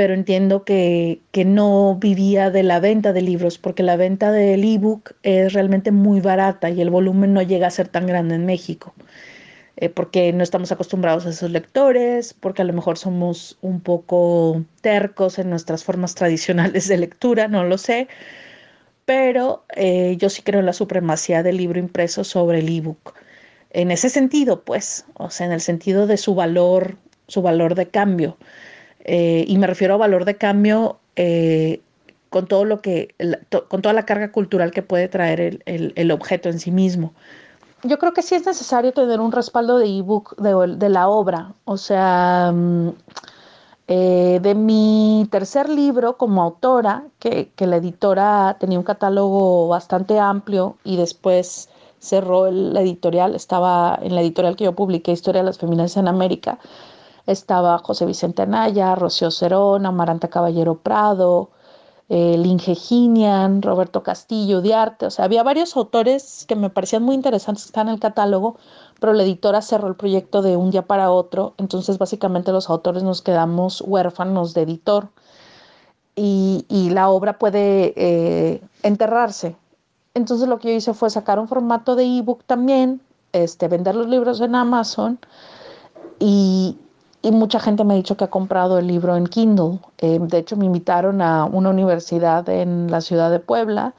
pero 0.00 0.14
entiendo 0.14 0.64
que, 0.64 1.20
que 1.30 1.44
no 1.44 1.96
vivía 1.96 2.50
de 2.50 2.62
la 2.62 2.80
venta 2.80 3.12
de 3.12 3.20
libros, 3.20 3.58
porque 3.58 3.82
la 3.82 3.96
venta 3.96 4.32
del 4.32 4.64
ebook 4.64 5.12
es 5.22 5.52
realmente 5.52 5.90
muy 5.90 6.22
barata 6.22 6.70
y 6.70 6.80
el 6.80 6.88
volumen 6.88 7.34
no 7.34 7.42
llega 7.42 7.66
a 7.66 7.70
ser 7.70 7.88
tan 7.88 8.06
grande 8.06 8.36
en 8.36 8.46
México. 8.46 8.94
Eh, 9.76 9.90
porque 9.90 10.32
no 10.32 10.42
estamos 10.42 10.72
acostumbrados 10.72 11.26
a 11.26 11.28
esos 11.28 11.50
lectores, 11.50 12.32
porque 12.32 12.62
a 12.62 12.64
lo 12.64 12.72
mejor 12.72 12.96
somos 12.96 13.58
un 13.60 13.82
poco 13.82 14.64
tercos 14.80 15.38
en 15.38 15.50
nuestras 15.50 15.84
formas 15.84 16.14
tradicionales 16.14 16.88
de 16.88 16.96
lectura, 16.96 17.46
no 17.46 17.64
lo 17.64 17.76
sé, 17.76 18.08
pero 19.04 19.66
eh, 19.76 20.16
yo 20.18 20.30
sí 20.30 20.40
creo 20.40 20.60
en 20.60 20.66
la 20.66 20.72
supremacía 20.72 21.42
del 21.42 21.58
libro 21.58 21.78
impreso 21.78 22.24
sobre 22.24 22.60
el 22.60 22.74
ebook. 22.74 23.12
En 23.68 23.90
ese 23.90 24.08
sentido, 24.08 24.62
pues, 24.64 25.04
o 25.12 25.28
sea, 25.28 25.44
en 25.44 25.52
el 25.52 25.60
sentido 25.60 26.06
de 26.06 26.16
su 26.16 26.34
valor, 26.34 26.96
su 27.26 27.42
valor 27.42 27.74
de 27.74 27.90
cambio. 27.90 28.38
Eh, 29.12 29.44
y 29.48 29.58
me 29.58 29.66
refiero 29.66 29.94
a 29.94 29.96
valor 29.96 30.24
de 30.24 30.36
cambio 30.36 30.98
con 32.30 32.46
todo 32.46 32.64
lo 32.64 32.80
que, 32.80 33.14
con 33.68 33.82
toda 33.82 33.92
la 33.92 34.06
carga 34.06 34.30
cultural 34.30 34.70
que 34.70 34.82
puede 34.82 35.08
traer 35.08 35.62
el 35.66 36.10
objeto 36.12 36.48
en 36.48 36.58
sí 36.60 36.70
mismo 36.70 37.12
yo 37.82 37.98
creo 37.98 38.12
que 38.12 38.22
sí 38.22 38.34
es 38.34 38.46
necesario 38.46 38.92
tener 38.92 39.20
un 39.20 39.32
respaldo 39.32 39.78
de 39.78 39.86
ebook 39.86 40.36
de, 40.36 40.76
de 40.76 40.88
la 40.88 41.08
obra. 41.08 41.54
O 41.64 41.76
sea, 41.76 42.52
mm, 42.54 42.90
eh, 43.88 44.38
de 44.42 44.54
mi 44.54 45.26
tercer 45.30 45.68
libro 45.68 46.16
como 46.16 46.42
autora, 46.42 47.04
que, 47.18 47.50
que, 47.56 47.66
la 47.66 47.76
editora 47.76 48.56
tenía 48.60 48.78
un 48.78 48.84
catálogo 48.84 49.68
bastante 49.68 50.18
amplio 50.18 50.76
y 50.84 50.96
después 50.96 51.68
cerró 51.98 52.46
el, 52.46 52.72
la 52.74 52.82
editorial, 52.82 53.34
estaba 53.34 53.98
en 54.02 54.14
la 54.14 54.20
editorial 54.22 54.56
que 54.56 54.64
yo 54.64 54.74
publiqué, 54.74 55.12
Historia 55.12 55.42
de 55.42 55.46
las 55.46 55.58
Feminidades 55.58 55.96
en 55.96 56.08
América, 56.08 56.58
estaba 57.26 57.78
José 57.78 58.06
Vicente 58.06 58.42
Anaya, 58.42 58.94
Rocío 58.94 59.30
Cerón, 59.30 59.86
Amaranta 59.86 60.28
Caballero 60.28 60.76
Prado, 60.76 61.50
el 62.10 62.44
Ingeginian, 62.44 63.62
Roberto 63.62 64.02
Castillo, 64.02 64.60
Diarte, 64.60 65.06
o 65.06 65.10
sea, 65.10 65.26
había 65.26 65.44
varios 65.44 65.76
autores 65.76 66.44
que 66.48 66.56
me 66.56 66.68
parecían 66.68 67.04
muy 67.04 67.14
interesantes 67.14 67.62
que 67.64 67.68
están 67.68 67.86
en 67.86 67.94
el 67.94 68.00
catálogo, 68.00 68.56
pero 68.98 69.12
la 69.12 69.22
editora 69.22 69.62
cerró 69.62 69.86
el 69.86 69.94
proyecto 69.94 70.42
de 70.42 70.56
un 70.56 70.72
día 70.72 70.82
para 70.82 71.12
otro, 71.12 71.54
entonces 71.56 71.98
básicamente 71.98 72.50
los 72.50 72.68
autores 72.68 73.04
nos 73.04 73.22
quedamos 73.22 73.80
huérfanos 73.80 74.54
de 74.54 74.62
editor. 74.62 75.08
Y, 76.16 76.90
la 76.92 77.08
obra 77.08 77.38
puede 77.38 77.94
eh, 77.96 78.62
enterrarse. 78.82 79.56
Entonces 80.12 80.48
lo 80.48 80.58
que 80.58 80.68
yo 80.68 80.74
hice 80.74 80.92
fue 80.92 81.08
sacar 81.08 81.38
un 81.38 81.48
formato 81.48 81.96
de 81.96 82.04
ebook 82.04 82.44
también, 82.44 83.00
este, 83.32 83.68
vender 83.68 83.94
los 83.94 84.08
libros 84.08 84.40
en 84.42 84.54
Amazon 84.54 85.18
y, 86.18 86.76
y 87.22 87.32
mucha 87.32 87.60
gente 87.60 87.84
me 87.84 87.94
ha 87.94 87.96
dicho 87.96 88.16
que 88.16 88.24
ha 88.24 88.30
comprado 88.30 88.78
el 88.78 88.86
libro 88.86 89.16
en 89.16 89.26
Kindle. 89.26 89.80
Eh, 89.98 90.18
de 90.20 90.38
hecho, 90.38 90.56
me 90.56 90.64
invitaron 90.66 91.20
a 91.20 91.44
una 91.44 91.70
universidad 91.70 92.48
en 92.48 92.90
la 92.90 93.00
ciudad 93.00 93.30
de 93.30 93.40
Puebla 93.40 93.94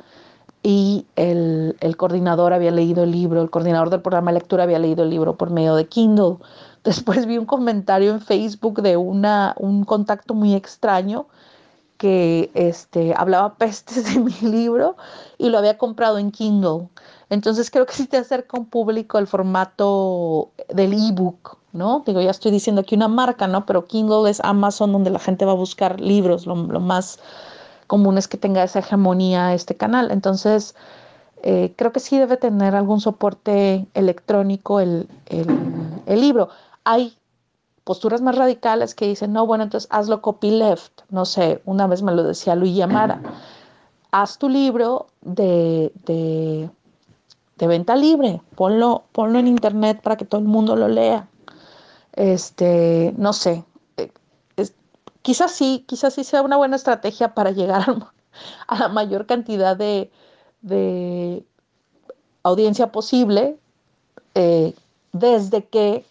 y 0.63 1.05
el, 1.15 1.75
el, 1.79 1.97
coordinador 1.97 2.53
había 2.53 2.71
leído 2.71 3.03
el 3.03 3.11
libro, 3.11 3.41
el 3.41 3.49
coordinador 3.49 3.89
del 3.89 4.01
programa 4.01 4.31
de 4.31 4.39
lectura 4.39 4.63
había 4.63 4.79
leído 4.79 5.03
el 5.03 5.09
libro 5.09 5.35
por 5.37 5.51
medio 5.51 5.75
de 5.75 5.87
Kindle. 5.87 6.37
Después 6.83 7.27
vi 7.27 7.37
un 7.37 7.45
comentario 7.45 8.11
en 8.11 8.21
Facebook 8.21 8.81
de 8.81 8.97
una, 8.97 9.53
un 9.57 9.83
contacto 9.83 10.33
muy 10.33 10.55
extraño 10.55 11.27
que 12.01 12.49
este, 12.55 13.13
hablaba 13.15 13.53
pestes 13.59 14.05
de 14.11 14.19
mi 14.19 14.33
libro 14.41 14.97
y 15.37 15.49
lo 15.49 15.59
había 15.59 15.77
comprado 15.77 16.17
en 16.17 16.31
Kindle. 16.31 16.89
Entonces 17.29 17.69
creo 17.69 17.85
que 17.85 17.93
si 17.93 18.07
te 18.07 18.17
acerca 18.17 18.57
un 18.57 18.65
público 18.65 19.19
el 19.19 19.27
formato 19.27 20.49
del 20.73 20.93
ebook 20.93 21.59
¿no? 21.73 22.01
Digo, 22.07 22.21
ya 22.21 22.31
estoy 22.31 22.51
diciendo 22.51 22.81
aquí 22.81 22.95
una 22.95 23.07
marca, 23.07 23.47
¿no? 23.47 23.67
Pero 23.67 23.85
Kindle 23.85 24.27
es 24.29 24.41
Amazon 24.43 24.91
donde 24.91 25.11
la 25.11 25.19
gente 25.19 25.45
va 25.45 25.51
a 25.51 25.55
buscar 25.55 26.01
libros, 26.01 26.47
lo, 26.47 26.55
más 26.55 27.19
común 27.85 28.17
es 28.17 28.27
que 28.27 28.37
tenga 28.37 28.63
esa 28.63 28.79
hegemonía 28.79 29.53
este 29.53 29.75
canal. 29.75 30.09
Entonces, 30.09 30.75
eh, 31.43 31.73
creo 31.77 31.91
que 31.91 31.99
sí 31.99 32.17
debe 32.17 32.37
tener 32.37 32.75
algún 32.75 32.99
soporte 32.99 33.85
electrónico 33.93 34.79
el, 34.79 35.07
el, 35.27 36.19
libro. 36.19 36.49
Hay 36.83 37.15
posturas 37.83 38.21
más 38.21 38.35
radicales 38.35 38.95
que 38.95 39.07
dicen, 39.07 39.33
no, 39.33 39.45
bueno, 39.45 39.63
entonces 39.63 39.89
hazlo 39.91 40.21
copyleft. 40.21 41.01
No 41.09 41.25
sé, 41.25 41.61
una 41.65 41.87
vez 41.87 42.01
me 42.01 42.13
lo 42.13 42.23
decía 42.23 42.55
Luis 42.55 42.81
Amara. 42.81 43.21
Haz 44.11 44.37
tu 44.37 44.49
libro 44.49 45.07
de, 45.21 45.91
de, 46.05 46.69
de 47.57 47.67
venta 47.67 47.95
libre, 47.95 48.41
ponlo, 48.55 49.03
ponlo 49.11 49.39
en 49.39 49.47
internet 49.47 50.01
para 50.01 50.17
que 50.17 50.25
todo 50.25 50.41
el 50.41 50.47
mundo 50.47 50.75
lo 50.75 50.87
lea 50.87 51.27
este, 52.13 53.13
no 53.17 53.33
sé, 53.33 53.63
eh, 53.97 54.11
quizás 55.21 55.51
sí, 55.51 55.85
quizás 55.87 56.13
sí 56.13 56.23
sea 56.23 56.41
una 56.41 56.57
buena 56.57 56.75
estrategia 56.75 57.33
para 57.33 57.51
llegar 57.51 57.85
a, 58.67 58.79
la 58.79 58.87
mayor 58.89 59.25
cantidad 59.25 59.77
de, 59.77 60.11
audiencia 62.43 62.91
posible, 62.91 63.57
eh, 64.35 64.73
desde 65.13 65.65
que 65.65 66.05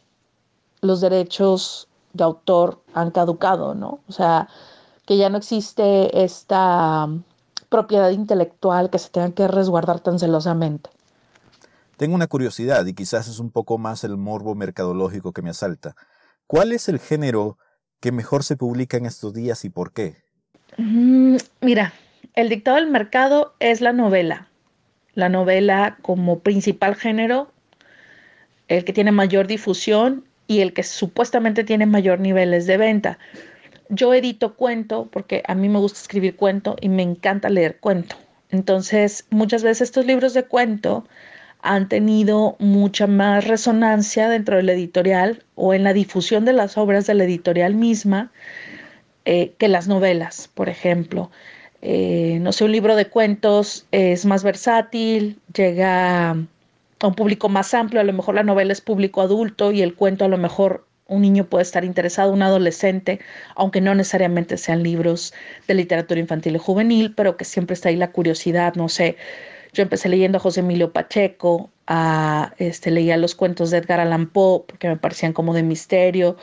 los 0.81 1.01
derechos 1.01 1.89
de 2.13 2.25
autor 2.25 2.83
han 2.95 3.11
caducado, 3.11 3.75
¿no? 3.75 4.01
O 4.09 4.13
sea, 4.13 4.49
que 5.07 5.17
ya 5.17 5.29
no 5.29 5.39
existe 5.39 6.23
esta 6.23 7.09
propiedad 7.69 8.11
intelectual 8.11 8.91
que 8.91 8.99
se 8.99 9.11
tenga 9.11 9.33
que 9.33 9.49
resguardar 9.49 10.01
tan 10.01 10.19
celosamente. 10.19 10.91
Tengo 11.97 12.15
una 12.15 12.27
curiosidad 12.27 12.87
y 12.87 12.95
quizás 12.95 13.29
es 13.29 13.39
un 13.39 13.51
poco 13.51 13.79
más 13.79 14.05
el 14.05 14.17
morbo 14.17 14.55
mercadológico 14.55 15.33
que 15.33 15.43
me 15.43 15.51
asalta. 15.51 15.95
¿Cuál 16.47 16.73
es 16.73 16.89
el 16.89 16.99
género 16.99 17.59
que 18.01 18.11
mejor 18.11 18.43
se 18.43 18.57
publica 18.57 18.97
en 18.97 19.07
estos 19.07 19.35
días 19.35 19.65
y 19.65 19.71
por 19.71 19.93
qué? 19.93 20.17
Mm, 20.79 21.37
mira, 21.61 21.93
el 22.35 22.49
dictado 22.49 22.77
del 22.77 22.91
mercado 22.91 23.55
es 23.61 23.81
la 23.81 23.93
novela. 23.93 24.49
La 25.15 25.29
novela 25.29 25.99
como 26.03 26.39
principal 26.39 26.97
género, 26.97 27.53
el 28.69 28.85
que 28.85 28.93
tiene 28.93 29.13
mayor 29.13 29.47
difusión 29.47 30.25
y 30.51 30.63
el 30.63 30.73
que 30.73 30.83
supuestamente 30.83 31.63
tiene 31.63 31.87
mayor 31.87 32.19
niveles 32.19 32.67
de 32.67 32.77
venta. 32.77 33.21
Yo 33.89 34.13
edito 34.13 34.57
cuento 34.57 35.09
porque 35.13 35.45
a 35.47 35.55
mí 35.55 35.69
me 35.69 35.79
gusta 35.79 36.01
escribir 36.01 36.35
cuento 36.35 36.75
y 36.81 36.89
me 36.89 37.05
encanta 37.05 37.49
leer 37.49 37.79
cuento. 37.79 38.17
Entonces, 38.51 39.27
muchas 39.31 39.63
veces 39.63 39.83
estos 39.83 40.07
libros 40.07 40.35
de 40.35 40.43
cuento 40.43 41.07
han 41.63 41.89
tenido 41.89 42.57
mucha 42.59 43.07
más 43.07 43.47
resonancia 43.47 44.29
dentro 44.29 44.57
del 44.57 44.71
editorial 44.71 45.45
o 45.55 45.73
en 45.73 45.85
la 45.85 45.93
difusión 45.93 46.45
de 46.45 46.53
las 46.53 46.77
obras 46.77 47.07
de 47.07 47.15
la 47.15 47.23
editorial 47.23 47.77
misma 47.77 48.33
eh, 49.27 49.53
que 49.57 49.69
las 49.69 49.87
novelas, 49.87 50.49
por 50.53 50.69
ejemplo. 50.69 51.31
Eh, 51.81 52.39
no 52.41 52.51
sé, 52.51 52.65
un 52.65 52.73
libro 52.73 52.97
de 52.97 53.07
cuentos 53.07 53.87
es 53.93 54.27
más 54.27 54.43
versátil, 54.43 55.39
llega 55.55 56.37
a 57.01 57.07
un 57.07 57.15
público 57.15 57.49
más 57.49 57.75
amplio, 57.75 58.01
a 58.01 58.05
lo 58.05 58.13
mejor 58.13 58.35
la 58.35 58.43
novela 58.43 58.73
es 58.73 58.81
público 58.81 59.23
adulto 59.23 59.73
y 59.73 59.83
el 59.83 59.95
cuento 59.95 60.25
a 60.25 60.29
lo 60.29 60.39
mejor 60.39 60.87
un 61.07 61.23
niño 61.23 61.45
puede 61.45 61.63
estar 61.63 61.85
interesado, 61.85 62.33
un 62.33 62.43
adolescente, 62.43 63.19
aunque 63.57 63.81
no 63.81 63.95
necesariamente 63.95 64.57
sean 64.57 64.83
libros 64.83 65.35
de 65.67 65.75
literatura 65.75 66.21
infantil 66.21 66.55
y 66.55 66.59
juvenil, 66.59 67.15
pero 67.15 67.37
que 67.37 67.45
siempre 67.45 67.75
está 67.75 67.89
ahí 67.89 67.97
la 67.97 68.13
curiosidad, 68.13 68.75
no 68.77 68.89
sé, 68.89 69.17
yo 69.73 69.83
empecé 69.83 70.09
leyendo 70.09 70.39
a 70.39 70.41
José 70.41 70.61
Emilio 70.61 70.93
Pacheco, 70.93 71.71
a, 71.87 72.55
este, 72.59 72.91
leía 72.91 73.17
los 73.17 73.35
cuentos 73.35 73.71
de 73.71 73.79
Edgar 73.79 74.01
Allan 74.01 74.29
Poe, 74.29 74.65
porque 74.67 74.89
me 74.89 74.97
parecían 74.97 75.33
como 75.33 75.55
de 75.55 75.63
misterio, 75.63 76.37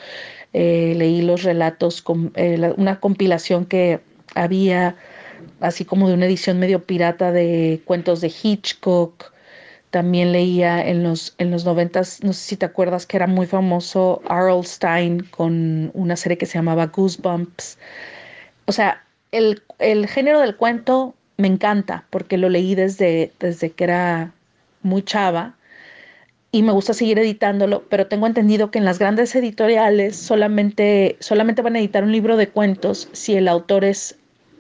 eh, 0.54 0.93
leí 0.98 1.22
los 1.22 1.43
relatos, 1.43 2.02
con, 2.02 2.32
eh, 2.36 2.74
una 2.78 3.00
compilación 3.00 3.65
que 3.65 4.02
había, 4.36 4.96
así 5.62 5.86
como 5.86 6.08
de 6.08 6.13
una 6.13 6.26
edición 6.26 6.60
medio 6.60 6.84
pirata 6.84 7.32
de 7.32 7.82
cuentos 7.86 8.22
de 8.22 8.34
Hitchcock, 8.43 9.32
también 9.89 10.32
leía 10.32 10.86
en 10.86 11.04
los, 11.04 11.36
en 11.38 11.52
los 11.52 11.65
noventas, 11.65 12.23
no 12.23 12.34
sé 12.34 12.41
si 12.41 12.58
te 12.58 12.65
acuerdas 12.65 13.06
que 13.06 13.17
era 13.17 13.28
muy 13.28 13.47
famoso 13.47 14.21
Arl 14.28 14.63
Stein 14.65 15.21
con 15.32 15.91
una 15.93 16.15
serie 16.15 16.38
que 16.38 16.45
se 16.45 16.58
llamaba 16.58 16.88
Goosebumps. 16.88 17.78
O 18.65 18.71
sea, 18.71 19.04
el, 19.32 19.63
el 19.80 20.08
género 20.08 20.41
del 20.41 20.56
cuento 20.56 21.15
me 21.38 21.47
encanta 21.47 22.06
porque 22.10 22.38
lo 22.38 22.50
leí 22.50 22.76
desde, 22.76 23.32
desde 23.39 23.71
que 23.71 23.84
era 23.84 24.34
muy 24.82 25.04
chava 25.04 25.56
y 26.52 26.63
me 26.63 26.71
gusta 26.71 26.93
seguir 26.93 27.19
editándolo, 27.19 27.84
pero 27.89 28.08
tengo 28.08 28.26
entendido 28.26 28.71
que 28.71 28.80
en 28.80 28.86
las 28.86 29.00
grandes 29.00 29.36
editoriales 29.36 30.15
solamente, 30.15 31.17
solamente 31.19 31.62
van 31.62 31.76
a 31.76 31.80
editar 31.80 32.04
un 32.04 32.12
libro 32.12 32.38
de 32.38 32.50
cuentos 32.50 33.10
si 33.12 33.36
el 33.36 33.47
autor 33.47 33.84
es 33.84 34.17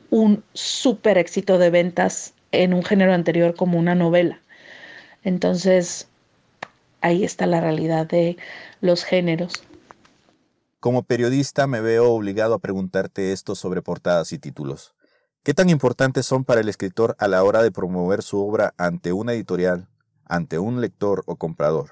un 0.09 0.43
súper 0.53 1.17
éxito 1.17 1.57
de 1.57 1.69
ventas 1.69 2.33
en 2.51 2.73
un 2.73 2.83
género 2.83 3.13
anterior 3.13 3.55
como 3.55 3.79
una 3.79 3.95
novela. 3.95 4.39
Entonces, 5.27 6.07
ahí 7.01 7.25
está 7.25 7.47
la 7.47 7.59
realidad 7.59 8.07
de 8.07 8.37
los 8.79 9.03
géneros. 9.03 9.61
Como 10.79 11.03
periodista 11.03 11.67
me 11.67 11.81
veo 11.81 12.13
obligado 12.13 12.53
a 12.53 12.59
preguntarte 12.59 13.33
esto 13.33 13.53
sobre 13.53 13.81
portadas 13.81 14.31
y 14.31 14.39
títulos. 14.39 14.95
¿Qué 15.43 15.53
tan 15.53 15.69
importantes 15.69 16.25
son 16.25 16.45
para 16.45 16.61
el 16.61 16.69
escritor 16.69 17.17
a 17.19 17.27
la 17.27 17.43
hora 17.43 17.61
de 17.61 17.71
promover 17.71 18.23
su 18.23 18.39
obra 18.39 18.73
ante 18.77 19.11
una 19.11 19.33
editorial, 19.33 19.89
ante 20.23 20.59
un 20.59 20.79
lector 20.79 21.23
o 21.25 21.35
comprador? 21.35 21.91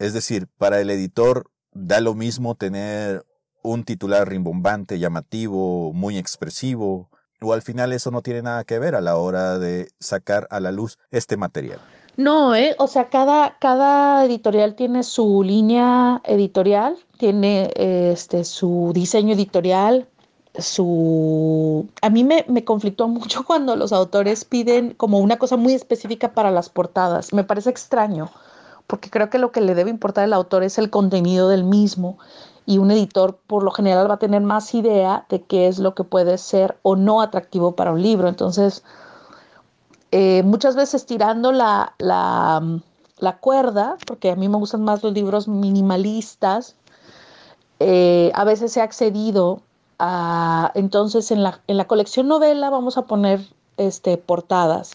Es 0.00 0.12
decir, 0.12 0.48
para 0.58 0.80
el 0.80 0.90
editor 0.90 1.52
da 1.70 2.00
lo 2.00 2.16
mismo 2.16 2.56
tener 2.56 3.24
un 3.62 3.84
titular 3.84 4.28
rimbombante, 4.28 4.98
llamativo, 4.98 5.92
muy 5.92 6.18
expresivo, 6.18 7.08
o 7.40 7.52
al 7.52 7.62
final 7.62 7.92
eso 7.92 8.10
no 8.10 8.20
tiene 8.20 8.42
nada 8.42 8.64
que 8.64 8.80
ver 8.80 8.96
a 8.96 9.00
la 9.00 9.14
hora 9.14 9.60
de 9.60 9.92
sacar 10.00 10.48
a 10.50 10.58
la 10.58 10.72
luz 10.72 10.98
este 11.12 11.36
material. 11.36 11.78
No, 12.16 12.54
¿eh? 12.54 12.76
o 12.78 12.86
sea, 12.86 13.08
cada, 13.08 13.56
cada 13.58 14.24
editorial 14.24 14.74
tiene 14.76 15.02
su 15.02 15.42
línea 15.42 16.20
editorial, 16.24 16.96
tiene 17.18 17.72
este, 17.76 18.44
su 18.44 18.92
diseño 18.94 19.34
editorial, 19.34 20.06
su... 20.56 21.88
A 22.02 22.10
mí 22.10 22.22
me, 22.22 22.44
me, 22.48 22.64
conflictó 22.64 23.08
mucho 23.08 23.44
cuando 23.46 23.74
los 23.74 23.92
autores 23.92 24.44
piden 24.44 24.94
como 24.94 25.18
una 25.18 25.38
cosa 25.38 25.56
muy 25.56 25.72
específica 25.74 26.32
para 26.32 26.52
las 26.52 26.68
portadas. 26.68 27.32
Me 27.32 27.42
parece 27.42 27.70
extraño, 27.70 28.30
porque 28.86 29.10
creo 29.10 29.28
que 29.28 29.38
lo 29.38 29.50
que 29.50 29.60
le 29.60 29.74
debe 29.74 29.90
importar 29.90 30.24
al 30.24 30.32
autor 30.34 30.62
es 30.62 30.78
el 30.78 30.90
contenido 30.90 31.48
del 31.48 31.64
mismo 31.64 32.18
y 32.66 32.78
un 32.78 32.90
editor 32.90 33.38
por 33.46 33.62
lo 33.62 33.70
general 33.70 34.08
va 34.08 34.14
a 34.14 34.18
tener 34.18 34.40
más 34.40 34.74
idea 34.74 35.26
de 35.28 35.42
qué 35.42 35.66
es 35.66 35.78
lo 35.78 35.94
que 35.94 36.04
puede 36.04 36.38
ser 36.38 36.78
o 36.82 36.96
no 36.96 37.20
atractivo 37.20 37.72
para 37.74 37.92
un 37.92 38.02
libro. 38.02 38.28
Entonces, 38.28 38.84
eh, 40.16 40.44
muchas 40.44 40.76
veces 40.76 41.06
tirando 41.06 41.50
la, 41.50 41.92
la, 41.98 42.62
la, 43.18 43.38
cuerda, 43.38 43.96
porque 44.06 44.30
a 44.30 44.36
mí 44.36 44.48
me 44.48 44.58
gustan 44.58 44.84
más 44.84 45.02
los 45.02 45.12
libros 45.12 45.48
minimalistas, 45.48 46.76
eh, 47.80 48.30
a 48.32 48.44
veces 48.44 48.70
se 48.70 48.80
ha 48.80 48.84
accedido 48.84 49.60
entonces 50.74 51.32
en 51.32 51.42
la, 51.42 51.60
en 51.66 51.76
la 51.78 51.86
colección 51.86 52.28
novela 52.28 52.70
vamos 52.70 52.96
a 52.96 53.06
poner 53.06 53.40
este, 53.76 54.16
portadas. 54.16 54.92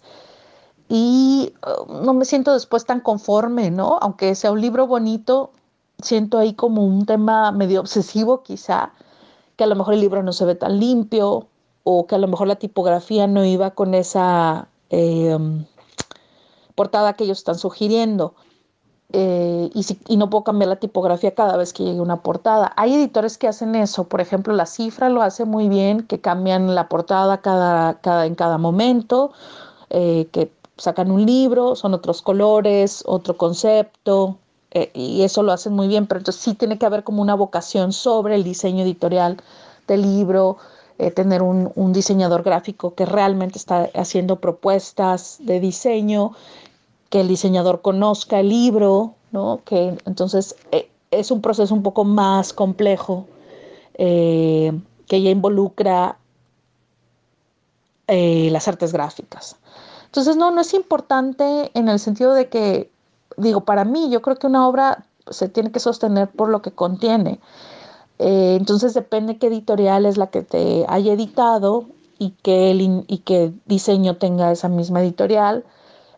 Y 0.87 1.51
uh, 1.67 2.01
no 2.01 2.13
me 2.13 2.23
siento 2.23 2.53
después 2.53 2.85
tan 2.85 3.01
conforme, 3.01 3.71
¿no? 3.71 3.97
Aunque 4.01 4.35
sea 4.35 4.53
un 4.53 4.61
libro 4.61 4.87
bonito, 4.87 5.51
siento 6.01 6.37
ahí 6.37 6.53
como 6.53 6.85
un 6.85 7.05
tema 7.05 7.51
medio 7.51 7.81
obsesivo 7.81 8.41
quizá, 8.41 8.93
que 9.57 9.65
a 9.65 9.67
lo 9.67 9.75
mejor 9.75 9.95
el 9.95 9.99
libro 9.99 10.23
no 10.23 10.31
se 10.31 10.45
ve 10.45 10.55
tan 10.55 10.79
limpio 10.79 11.47
o 11.83 12.07
que 12.07 12.15
a 12.15 12.19
lo 12.19 12.29
mejor 12.29 12.47
la 12.47 12.55
tipografía 12.55 13.27
no 13.27 13.43
iba 13.43 13.71
con 13.71 13.93
esa 13.93 14.69
em, 14.89 15.65
portada 16.75 17.13
que 17.13 17.23
ellos 17.25 17.39
están 17.39 17.57
sugiriendo. 17.57 18.35
Eh, 19.11 19.71
y, 19.73 20.17
no 20.17 20.29
puedo 20.29 20.43
cambiar 20.43 20.69
la 20.69 20.75
tipografía 20.75 21.33
cada 21.33 21.57
vez 21.57 21.73
que 21.73 21.83
llegue 21.83 21.99
una 21.99 22.21
portada. 22.21 22.73
Hay 22.77 22.93
editores 22.93 23.37
que 23.39 23.47
hacen 23.47 23.73
eso, 23.75 24.07
por 24.07 24.21
ejemplo, 24.21 24.53
La 24.53 24.67
Cifra 24.67 25.09
lo 25.09 25.23
hace 25.23 25.45
muy 25.45 25.67
bien, 25.67 26.03
que 26.03 26.21
cambian 26.21 26.75
la 26.75 26.87
portada 26.89 27.41
cada, 27.41 27.99
cada, 28.01 28.27
en 28.27 28.35
cada 28.35 28.59
momento, 28.59 29.31
eh, 29.89 30.27
que 30.31 30.51
sacan 30.77 31.11
un 31.11 31.25
libro, 31.25 31.75
son 31.75 31.93
otros 31.95 32.21
colores, 32.21 33.03
otro 33.07 33.35
concepto, 33.35 34.37
eh, 34.71 34.91
y 34.93 35.23
eso 35.23 35.41
lo 35.41 35.51
hacen 35.51 35.73
muy 35.73 35.87
bien, 35.87 36.05
pero 36.05 36.19
entonces 36.19 36.41
sí 36.41 36.53
tiene 36.53 36.77
que 36.77 36.85
haber 36.85 37.03
como 37.03 37.21
una 37.21 37.35
vocación 37.35 37.91
sobre 37.91 38.35
el 38.35 38.43
diseño 38.43 38.83
editorial 38.83 39.37
del 39.87 40.03
libro, 40.03 40.57
tener 41.15 41.41
un, 41.41 41.71
un 41.75 41.93
diseñador 41.93 42.43
gráfico 42.43 42.93
que 42.93 43.05
realmente 43.05 43.57
está 43.57 43.89
haciendo 43.93 44.41
propuestas 44.41 45.37
de 45.39 45.59
diseño 45.59 46.33
que 47.09 47.21
el 47.21 47.27
diseñador 47.27 47.81
conozca 47.81 48.39
el 48.39 48.49
libro, 48.49 49.15
¿no? 49.31 49.61
que 49.65 49.97
entonces 50.05 50.55
eh, 50.71 50.89
es 51.11 51.31
un 51.31 51.41
proceso 51.41 51.73
un 51.73 51.83
poco 51.83 52.05
más 52.05 52.53
complejo 52.53 53.25
eh, 53.95 54.71
que 55.07 55.21
ya 55.21 55.31
involucra 55.31 56.17
eh, 58.07 58.49
las 58.51 58.67
artes 58.67 58.93
gráficas. 58.93 59.57
Entonces, 60.05 60.37
no, 60.37 60.49
no 60.49 60.61
es 60.61 60.73
importante 60.73 61.71
en 61.73 61.89
el 61.89 61.99
sentido 61.99 62.33
de 62.33 62.49
que, 62.49 62.91
digo, 63.37 63.61
para 63.61 63.85
mí 63.85 64.09
yo 64.09 64.21
creo 64.21 64.37
que 64.37 64.47
una 64.47 64.67
obra 64.67 65.05
se 65.29 65.49
tiene 65.49 65.71
que 65.71 65.79
sostener 65.79 66.29
por 66.29 66.49
lo 66.49 66.61
que 66.61 66.71
contiene. 66.71 67.39
Entonces 68.19 68.93
depende 68.93 69.37
qué 69.37 69.47
editorial 69.47 70.05
es 70.05 70.17
la 70.17 70.27
que 70.27 70.43
te 70.43 70.85
haya 70.87 71.13
editado 71.13 71.87
y 72.19 72.33
el, 72.43 73.05
y 73.07 73.19
qué 73.19 73.53
diseño 73.65 74.17
tenga 74.17 74.51
esa 74.51 74.67
misma 74.67 75.01
editorial. 75.01 75.63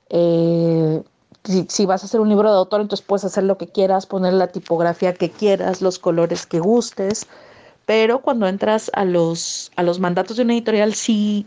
Eh, 0.10 1.04
si, 1.44 1.86
vas 1.86 2.04
a 2.04 2.06
hacer 2.06 2.20
un 2.20 2.30
libro 2.30 2.52
de 2.52 2.58
autor, 2.58 2.82
entonces 2.82 3.06
puedes 3.06 3.24
hacer 3.24 3.44
lo 3.44 3.58
que 3.58 3.68
quieras, 3.68 4.06
poner 4.06 4.34
la 4.34 4.48
tipografía 4.48 5.14
que 5.14 5.30
quieras, 5.30 5.82
los 5.82 6.00
colores 6.00 6.46
que 6.46 6.60
gustes, 6.60 7.28
pero 7.86 8.22
cuando 8.22 8.48
entras 8.48 8.92
a 8.94 9.06
los, 9.06 9.72
a 9.76 9.84
los 9.84 10.00
mandatos 10.00 10.38
de 10.38 10.44
una 10.44 10.54
editorial, 10.54 10.94
sí, 10.94 11.46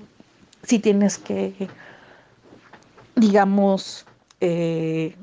sí 0.62 0.78
tienes 0.78 1.18
que, 1.18 1.68
digamos, 3.14 4.06
eh, 4.40 5.16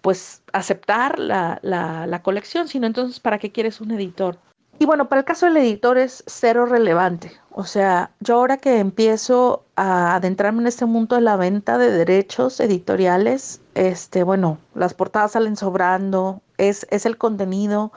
pues 0.00 0.42
aceptar 0.52 1.18
la, 1.18 1.58
la, 1.62 2.06
la 2.06 2.22
colección, 2.22 2.68
sino 2.68 2.86
entonces, 2.86 3.20
¿para 3.20 3.38
qué 3.38 3.52
quieres 3.52 3.80
un 3.80 3.90
editor? 3.90 4.38
Y 4.78 4.86
bueno, 4.86 5.10
para 5.10 5.20
el 5.20 5.26
caso 5.26 5.44
del 5.44 5.58
editor 5.58 5.98
es 5.98 6.24
cero 6.26 6.64
relevante. 6.64 7.32
O 7.50 7.64
sea, 7.64 8.12
yo 8.20 8.36
ahora 8.36 8.56
que 8.56 8.78
empiezo 8.78 9.66
a 9.76 10.14
adentrarme 10.14 10.62
en 10.62 10.68
este 10.68 10.86
mundo 10.86 11.16
de 11.16 11.20
la 11.20 11.36
venta 11.36 11.76
de 11.76 11.90
derechos 11.90 12.60
editoriales, 12.60 13.60
este, 13.74 14.22
bueno, 14.22 14.56
las 14.74 14.94
portadas 14.94 15.32
salen 15.32 15.56
sobrando, 15.56 16.40
es, 16.56 16.86
es 16.90 17.04
el 17.04 17.18
contenido 17.18 17.92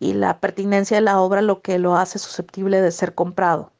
y 0.00 0.14
la 0.14 0.38
pertinencia 0.38 0.96
de 0.96 1.02
la 1.02 1.20
obra 1.20 1.42
lo 1.42 1.60
que 1.60 1.78
lo 1.78 1.94
hace 1.94 2.18
susceptible 2.18 2.80
de 2.80 2.90
ser 2.90 3.14
comprado. 3.14 3.70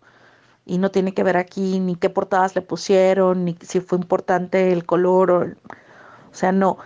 Y 0.66 0.77
no 0.77 0.90
tiene 0.90 1.14
que 1.14 1.22
ver 1.22 1.38
aquí 1.38 1.81
ni 1.81 1.96
qué 1.96 2.11
portadas 2.11 2.55
le 2.55 2.61
pusieron, 2.61 3.46
ni 3.46 3.57
si 3.62 3.81
fue 3.81 3.96
importante 3.96 4.70
el 4.70 4.85
color, 4.85 5.31
o, 5.31 5.40
o 5.40 6.35
sea, 6.35 6.53
no. 6.53 6.77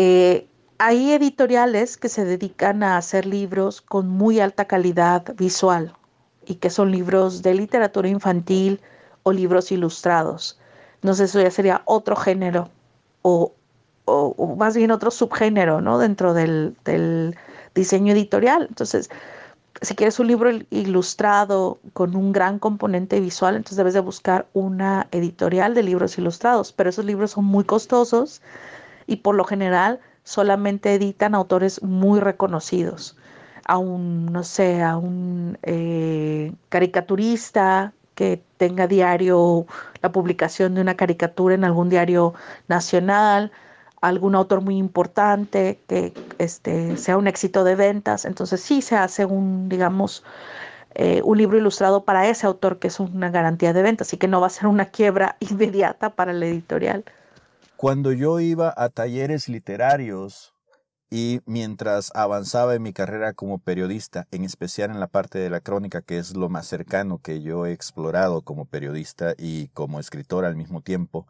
Eh, 0.00 0.48
hay 0.78 1.10
editoriales 1.10 1.96
que 1.96 2.08
se 2.08 2.24
dedican 2.24 2.84
a 2.84 2.98
hacer 2.98 3.26
libros 3.26 3.80
con 3.80 4.08
muy 4.08 4.38
alta 4.38 4.64
calidad 4.66 5.34
visual 5.34 5.92
y 6.46 6.54
que 6.54 6.70
son 6.70 6.92
libros 6.92 7.42
de 7.42 7.54
literatura 7.54 8.08
infantil 8.08 8.80
o 9.24 9.32
libros 9.32 9.72
ilustrados. 9.72 10.56
No 11.02 11.14
sé, 11.14 11.24
eso 11.24 11.40
ya 11.40 11.50
sería 11.50 11.82
otro 11.84 12.14
género 12.14 12.70
o, 13.22 13.54
más 14.56 14.76
bien 14.76 14.92
otro 14.92 15.10
subgénero, 15.10 15.80
¿no? 15.80 15.98
Dentro 15.98 16.32
del, 16.32 16.76
del 16.84 17.36
diseño 17.74 18.12
editorial. 18.12 18.66
Entonces, 18.68 19.10
si 19.82 19.96
quieres 19.96 20.20
un 20.20 20.28
libro 20.28 20.50
ilustrado 20.70 21.80
con 21.92 22.14
un 22.14 22.30
gran 22.30 22.60
componente 22.60 23.18
visual, 23.18 23.56
entonces 23.56 23.78
debes 23.78 23.94
de 23.94 24.00
buscar 24.00 24.46
una 24.52 25.08
editorial 25.10 25.74
de 25.74 25.82
libros 25.82 26.18
ilustrados, 26.18 26.72
pero 26.72 26.88
esos 26.88 27.04
libros 27.04 27.32
son 27.32 27.46
muy 27.46 27.64
costosos 27.64 28.40
y 29.08 29.16
por 29.16 29.34
lo 29.34 29.42
general 29.44 29.98
solamente 30.22 30.94
editan 30.94 31.34
autores 31.34 31.82
muy 31.82 32.20
reconocidos. 32.20 33.16
A 33.64 33.78
un, 33.78 34.26
no 34.26 34.44
sé, 34.44 34.82
a 34.82 34.96
un 34.96 35.58
eh, 35.62 36.52
caricaturista 36.68 37.92
que 38.14 38.42
tenga 38.58 38.86
diario 38.86 39.66
la 40.02 40.12
publicación 40.12 40.74
de 40.74 40.82
una 40.82 40.96
caricatura 40.96 41.54
en 41.54 41.64
algún 41.64 41.88
diario 41.88 42.34
nacional, 42.68 43.50
algún 44.00 44.34
autor 44.34 44.60
muy 44.60 44.76
importante 44.76 45.80
que 45.88 46.12
este, 46.38 46.96
sea 46.96 47.16
un 47.16 47.26
éxito 47.26 47.64
de 47.64 47.74
ventas. 47.74 48.24
Entonces 48.24 48.60
sí 48.60 48.82
se 48.82 48.96
hace 48.96 49.24
un, 49.24 49.68
digamos, 49.68 50.24
eh, 50.94 51.22
un 51.24 51.38
libro 51.38 51.58
ilustrado 51.58 52.04
para 52.04 52.28
ese 52.28 52.46
autor 52.46 52.78
que 52.78 52.88
es 52.88 53.00
una 53.00 53.30
garantía 53.30 53.72
de 53.72 53.82
ventas 53.82 54.12
y 54.12 54.16
que 54.18 54.28
no 54.28 54.40
va 54.40 54.48
a 54.48 54.50
ser 54.50 54.66
una 54.66 54.86
quiebra 54.86 55.36
inmediata 55.40 56.10
para 56.10 56.32
la 56.32 56.46
editorial. 56.46 57.04
Cuando 57.78 58.10
yo 58.10 58.40
iba 58.40 58.74
a 58.76 58.88
talleres 58.88 59.48
literarios 59.48 60.52
y 61.10 61.42
mientras 61.46 62.10
avanzaba 62.12 62.74
en 62.74 62.82
mi 62.82 62.92
carrera 62.92 63.34
como 63.34 63.60
periodista, 63.60 64.26
en 64.32 64.42
especial 64.42 64.90
en 64.90 64.98
la 64.98 65.06
parte 65.06 65.38
de 65.38 65.48
la 65.48 65.60
crónica, 65.60 66.02
que 66.02 66.18
es 66.18 66.34
lo 66.34 66.48
más 66.48 66.66
cercano 66.66 67.20
que 67.22 67.40
yo 67.40 67.66
he 67.66 67.72
explorado 67.72 68.42
como 68.42 68.64
periodista 68.64 69.36
y 69.38 69.68
como 69.68 70.00
escritor 70.00 70.44
al 70.44 70.56
mismo 70.56 70.82
tiempo, 70.82 71.28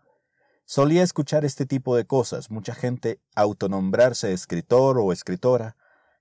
Solía 0.65 1.03
escuchar 1.03 1.45
este 1.45 1.67
tipo 1.67 1.95
de 1.97 2.07
cosas, 2.07 2.51
mucha 2.51 2.75
gente 2.75 3.21
autonombrarse 3.35 4.33
escritor 4.33 4.99
o 4.99 5.13
escritora, 5.13 5.77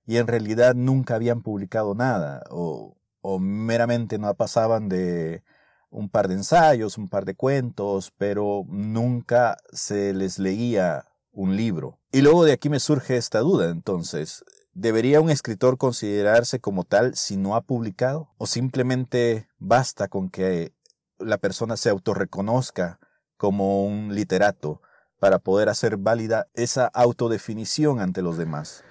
y 0.05 0.17
en 0.17 0.27
realidad 0.27 0.75
nunca 0.75 1.15
habían 1.15 1.41
publicado 1.41 1.95
nada, 1.95 2.43
o, 2.49 2.97
o 3.21 3.39
meramente 3.39 4.19
no 4.19 4.33
pasaban 4.35 4.89
de 4.89 5.41
un 5.89 6.09
par 6.09 6.27
de 6.27 6.35
ensayos, 6.35 6.97
un 6.97 7.07
par 7.07 7.25
de 7.25 7.35
cuentos, 7.35 8.11
pero 8.17 8.63
nunca 8.67 9.57
se 9.71 10.13
les 10.13 10.39
leía 10.39 11.05
un 11.31 11.55
libro. 11.55 11.99
Y 12.11 12.21
luego 12.21 12.43
de 12.43 12.53
aquí 12.53 12.69
me 12.69 12.79
surge 12.79 13.17
esta 13.17 13.39
duda, 13.39 13.69
entonces, 13.69 14.43
¿debería 14.73 15.21
un 15.21 15.29
escritor 15.29 15.77
considerarse 15.77 16.59
como 16.59 16.83
tal 16.83 17.15
si 17.15 17.37
no 17.37 17.55
ha 17.55 17.61
publicado? 17.61 18.29
¿O 18.37 18.47
simplemente 18.47 19.47
basta 19.59 20.07
con 20.07 20.29
que 20.29 20.73
la 21.19 21.37
persona 21.37 21.77
se 21.77 21.89
autorreconozca 21.89 22.99
como 23.37 23.85
un 23.85 24.13
literato 24.15 24.81
para 25.19 25.39
poder 25.39 25.69
hacer 25.69 25.97
válida 25.97 26.47
esa 26.53 26.87
autodefinición 26.87 27.99
ante 27.99 28.21
los 28.21 28.37
demás? 28.37 28.83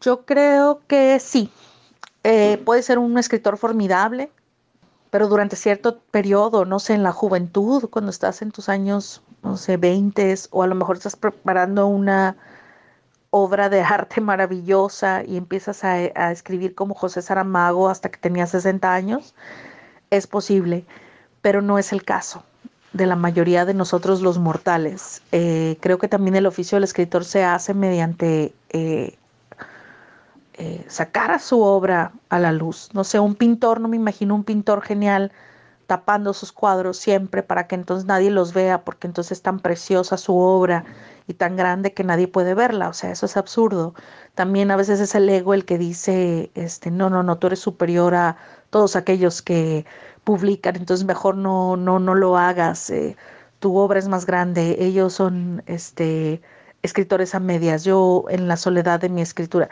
Yo 0.00 0.24
creo 0.24 0.82
que 0.86 1.18
sí. 1.20 1.50
Eh, 2.22 2.60
puede 2.64 2.82
ser 2.82 2.98
un 2.98 3.18
escritor 3.18 3.58
formidable, 3.58 4.30
pero 5.14 5.28
durante 5.28 5.54
cierto 5.54 6.00
periodo, 6.10 6.64
no 6.64 6.80
sé, 6.80 6.92
en 6.92 7.04
la 7.04 7.12
juventud, 7.12 7.88
cuando 7.88 8.10
estás 8.10 8.42
en 8.42 8.50
tus 8.50 8.68
años, 8.68 9.22
no 9.44 9.56
sé, 9.56 9.76
20 9.76 10.34
o 10.50 10.64
a 10.64 10.66
lo 10.66 10.74
mejor 10.74 10.96
estás 10.96 11.14
preparando 11.14 11.86
una 11.86 12.36
obra 13.30 13.68
de 13.68 13.80
arte 13.82 14.20
maravillosa 14.20 15.22
y 15.24 15.36
empiezas 15.36 15.84
a, 15.84 15.92
a 15.92 16.32
escribir 16.32 16.74
como 16.74 16.96
José 16.96 17.22
Saramago 17.22 17.88
hasta 17.88 18.08
que 18.08 18.18
tenías 18.18 18.50
60 18.50 18.92
años, 18.92 19.36
es 20.10 20.26
posible, 20.26 20.84
pero 21.42 21.62
no 21.62 21.78
es 21.78 21.92
el 21.92 22.04
caso 22.04 22.42
de 22.92 23.06
la 23.06 23.14
mayoría 23.14 23.64
de 23.64 23.74
nosotros 23.74 24.20
los 24.20 24.40
mortales. 24.40 25.22
Eh, 25.30 25.76
creo 25.80 25.98
que 25.98 26.08
también 26.08 26.34
el 26.34 26.46
oficio 26.46 26.74
del 26.74 26.82
escritor 26.82 27.24
se 27.24 27.44
hace 27.44 27.72
mediante 27.72 28.52
eh, 28.70 29.14
eh, 30.54 30.84
sacar 30.88 31.30
a 31.30 31.38
su 31.38 31.60
obra 31.62 32.12
a 32.28 32.38
la 32.38 32.52
luz. 32.52 32.90
No 32.94 33.04
sé, 33.04 33.18
un 33.20 33.34
pintor, 33.34 33.80
no 33.80 33.88
me 33.88 33.96
imagino 33.96 34.34
un 34.34 34.44
pintor 34.44 34.82
genial 34.82 35.32
tapando 35.86 36.32
sus 36.32 36.52
cuadros 36.52 36.96
siempre 36.96 37.42
para 37.42 37.66
que 37.66 37.74
entonces 37.74 38.06
nadie 38.06 38.30
los 38.30 38.54
vea, 38.54 38.84
porque 38.84 39.06
entonces 39.06 39.32
es 39.32 39.42
tan 39.42 39.60
preciosa 39.60 40.16
su 40.16 40.36
obra 40.36 40.84
y 41.26 41.34
tan 41.34 41.56
grande 41.56 41.92
que 41.94 42.04
nadie 42.04 42.28
puede 42.28 42.54
verla. 42.54 42.88
O 42.88 42.92
sea, 42.92 43.10
eso 43.10 43.26
es 43.26 43.36
absurdo. 43.36 43.94
También 44.34 44.70
a 44.70 44.76
veces 44.76 45.00
es 45.00 45.14
el 45.14 45.28
ego 45.28 45.54
el 45.54 45.64
que 45.64 45.78
dice, 45.78 46.50
este, 46.54 46.90
no, 46.90 47.10
no, 47.10 47.22
no, 47.22 47.38
tú 47.38 47.48
eres 47.48 47.60
superior 47.60 48.14
a 48.14 48.36
todos 48.70 48.96
aquellos 48.96 49.42
que 49.42 49.84
publican, 50.24 50.76
entonces 50.76 51.06
mejor 51.06 51.36
no, 51.36 51.76
no, 51.76 51.98
no 51.98 52.14
lo 52.14 52.36
hagas, 52.38 52.90
eh, 52.90 53.16
tu 53.60 53.76
obra 53.76 53.98
es 53.98 54.08
más 54.08 54.26
grande, 54.26 54.76
ellos 54.80 55.12
son 55.12 55.62
este, 55.66 56.42
escritores 56.82 57.34
a 57.34 57.40
medias, 57.40 57.84
yo 57.84 58.24
en 58.28 58.48
la 58.48 58.56
soledad 58.56 59.00
de 59.00 59.08
mi 59.10 59.22
escritura. 59.22 59.68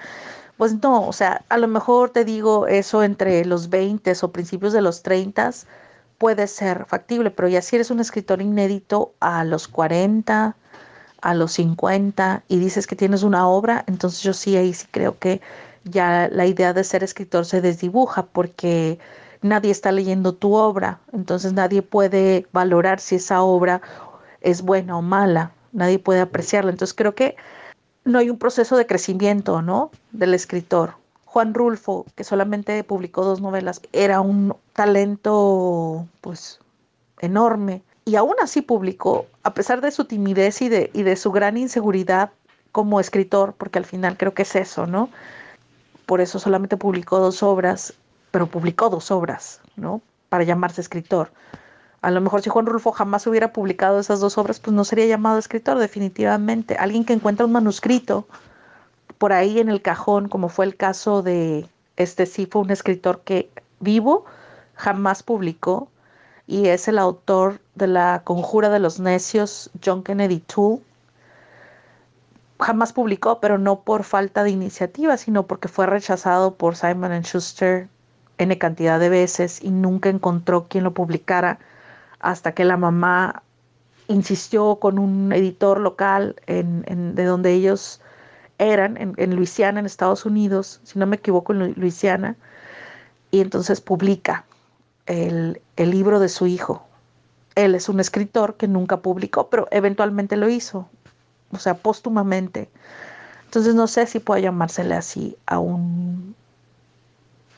Pues 0.63 0.81
no, 0.81 1.09
o 1.09 1.13
sea, 1.13 1.45
a 1.49 1.59
lo 1.59 1.67
mejor 1.67 2.11
te 2.11 2.25
digo 2.25 2.69
eso 2.69 3.03
entre 3.03 3.45
los 3.45 3.69
20 3.69 4.13
o 4.23 4.31
principios 4.31 4.73
de 4.73 4.81
los 4.81 5.03
30 5.03 5.51
puede 6.19 6.47
ser 6.47 6.85
factible, 6.85 7.33
pero 7.33 7.49
ya 7.49 7.61
si 7.61 7.75
eres 7.75 7.91
un 7.91 7.99
escritor 7.99 8.41
inédito 8.41 9.13
a 9.19 9.43
los 9.43 9.67
40, 9.67 10.55
a 11.21 11.35
los 11.35 11.51
50 11.55 12.45
y 12.47 12.59
dices 12.61 12.87
que 12.87 12.95
tienes 12.95 13.25
una 13.25 13.49
obra, 13.49 13.83
entonces 13.89 14.23
yo 14.23 14.33
sí 14.33 14.57
ahí 14.57 14.73
sí 14.73 14.87
creo 14.93 15.19
que 15.19 15.41
ya 15.83 16.29
la 16.31 16.47
idea 16.47 16.73
de 16.73 16.85
ser 16.85 17.03
escritor 17.03 17.45
se 17.45 17.61
desdibuja 17.61 18.27
porque 18.27 19.01
nadie 19.41 19.73
está 19.73 19.91
leyendo 19.91 20.33
tu 20.33 20.55
obra, 20.55 21.01
entonces 21.13 21.55
nadie 21.55 21.83
puede 21.83 22.47
valorar 22.53 23.01
si 23.01 23.17
esa 23.17 23.43
obra 23.43 23.83
es 24.41 24.63
buena 24.63 24.97
o 24.97 25.03
mala, 25.03 25.51
nadie 25.73 25.99
puede 25.99 26.21
apreciarla. 26.21 26.71
Entonces 26.71 26.95
creo 26.95 27.17
que 27.17 27.35
no 28.05 28.19
hay 28.19 28.31
un 28.31 28.39
proceso 28.39 28.77
de 28.77 28.87
crecimiento, 28.87 29.63
¿no? 29.63 29.91
Del 30.13 30.35
escritor. 30.35 30.95
Juan 31.25 31.55
Rulfo, 31.55 32.07
que 32.15 32.25
solamente 32.25 32.85
publicó 32.85 33.25
dos 33.25 33.41
novelas, 33.41 33.81
era 33.93 34.21
un 34.21 34.55
talento, 34.75 36.07
pues, 36.21 36.61
enorme. 37.21 37.83
Y 38.05 38.17
aún 38.17 38.35
así 38.43 38.61
publicó, 38.61 39.27
a 39.43 39.55
pesar 39.55 39.81
de 39.81 39.91
su 39.93 40.05
timidez 40.05 40.61
y 40.61 40.69
de, 40.69 40.91
y 40.93 41.03
de 41.03 41.17
su 41.17 41.31
gran 41.33 41.57
inseguridad 41.57 42.31
como 42.73 43.01
escritor, 43.01 43.55
porque 43.57 43.79
al 43.79 43.85
final 43.85 44.17
creo 44.17 44.35
que 44.35 44.43
es 44.43 44.57
eso, 44.57 44.87
¿no? 44.87 45.09
Por 46.07 46.21
eso 46.21 46.39
solamente 46.39 46.77
publicó 46.77 47.19
dos 47.19 47.43
obras 47.43 47.95
pero 48.33 48.47
publicó 48.47 48.91
dos 48.91 49.13
obras, 49.13 49.61
¿no? 49.77 50.01
Para 50.29 50.43
llamarse 50.43 50.81
escritor. 50.81 51.31
A 52.03 52.11
lo 52.11 52.21
mejor 52.21 52.43
si 52.43 52.51
Juan 52.51 52.67
Rulfo 52.67 52.91
jamás 52.93 53.27
hubiera 53.29 53.53
publicado 53.53 54.01
esas 54.01 54.19
dos 54.19 54.37
obras, 54.37 54.59
pues 54.59 54.75
no 54.75 54.85
sería 54.85 55.07
llamado 55.07 55.39
escritor 55.39 55.79
definitivamente. 55.79 56.75
Alguien 56.75 57.05
que 57.05 57.13
encuentra 57.13 57.47
un 57.47 57.53
manuscrito 57.53 58.27
por 59.19 59.33
ahí 59.33 59.61
en 59.61 59.69
el 59.69 59.83
cajón, 59.83 60.29
como 60.29 60.49
fue 60.49 60.65
el 60.65 60.77
caso 60.77 61.23
de 61.23 61.69
este 61.97 62.27
sí 62.27 62.47
fue 62.47 62.63
un 62.63 62.71
escritor 62.71 63.21
que 63.21 63.51
vivo, 63.79 64.25
jamás 64.75 65.23
publicó 65.23 65.89
y 66.49 66.67
es 66.67 66.89
el 66.89 66.99
autor 66.99 67.61
de 67.77 67.87
la 67.87 68.23
Conjura 68.25 68.69
de 68.69 68.81
los 68.81 68.99
Necios, 68.99 69.71
John 69.85 70.03
Kennedy 70.03 70.41
Toole. 70.41 70.83
Jamás 72.59 72.93
publicó, 72.93 73.39
pero 73.39 73.59
no 73.59 73.81
por 73.81 74.03
falta 74.03 74.43
de 74.43 74.51
iniciativa, 74.51 75.17
sino 75.17 75.45
porque 75.45 75.69
fue 75.69 75.87
rechazado 75.87 76.55
por 76.55 76.75
Simon 76.75 77.23
Schuster 77.23 77.89
N 78.39 78.59
cantidad 78.59 78.99
de 78.99 79.09
veces 79.09 79.63
y 79.63 79.71
nunca 79.71 80.09
encontró 80.09 80.67
quien 80.69 80.83
lo 80.83 80.95
publicara 80.95 81.61
hasta 82.23 82.53
que 82.53 82.65
la 82.65 82.77
mamá 82.77 83.43
insistió 84.09 84.77
con 84.77 84.99
un 84.99 85.33
editor 85.33 85.79
local 85.81 86.37
en, 86.47 87.15
de 87.15 87.25
donde 87.25 87.53
ellos 87.53 88.01
eran, 88.59 88.97
en, 89.17 89.37
Luisiana, 89.37 89.81
en 89.81 89.87
Estados 89.87 90.25
Unidos, 90.25 90.81
si 90.85 90.99
no 90.99 91.07
me 91.07 91.17
equivoco, 91.17 91.53
en 91.53 91.75
Luisiana, 91.75 92.37
y 93.31 93.41
entonces 93.41 93.81
publica 93.81 94.45
el, 95.07 95.61
el 95.77 95.91
libro 95.91 96.21
de 96.21 96.29
su 96.29 96.47
hijo. 96.47 96.87
Él 97.55 97.75
es 97.75 97.89
un 97.89 98.01
escritor 98.01 98.57
que 98.57 98.69
nunca 98.69 98.99
publicó, 98.99 99.49
pero 99.49 99.67
eventualmente 99.71 100.37
lo 100.37 100.49
hizo, 100.49 100.89
o 101.51 101.59
sea, 101.59 101.75
póstumamente. 101.75 102.71
Entonces 103.47 103.75
no 103.75 103.87
sé 103.87 104.07
si 104.07 104.21
puede 104.21 104.43
llamársele 104.43 104.95
así 104.95 105.37
a 105.47 105.59
un 105.59 106.35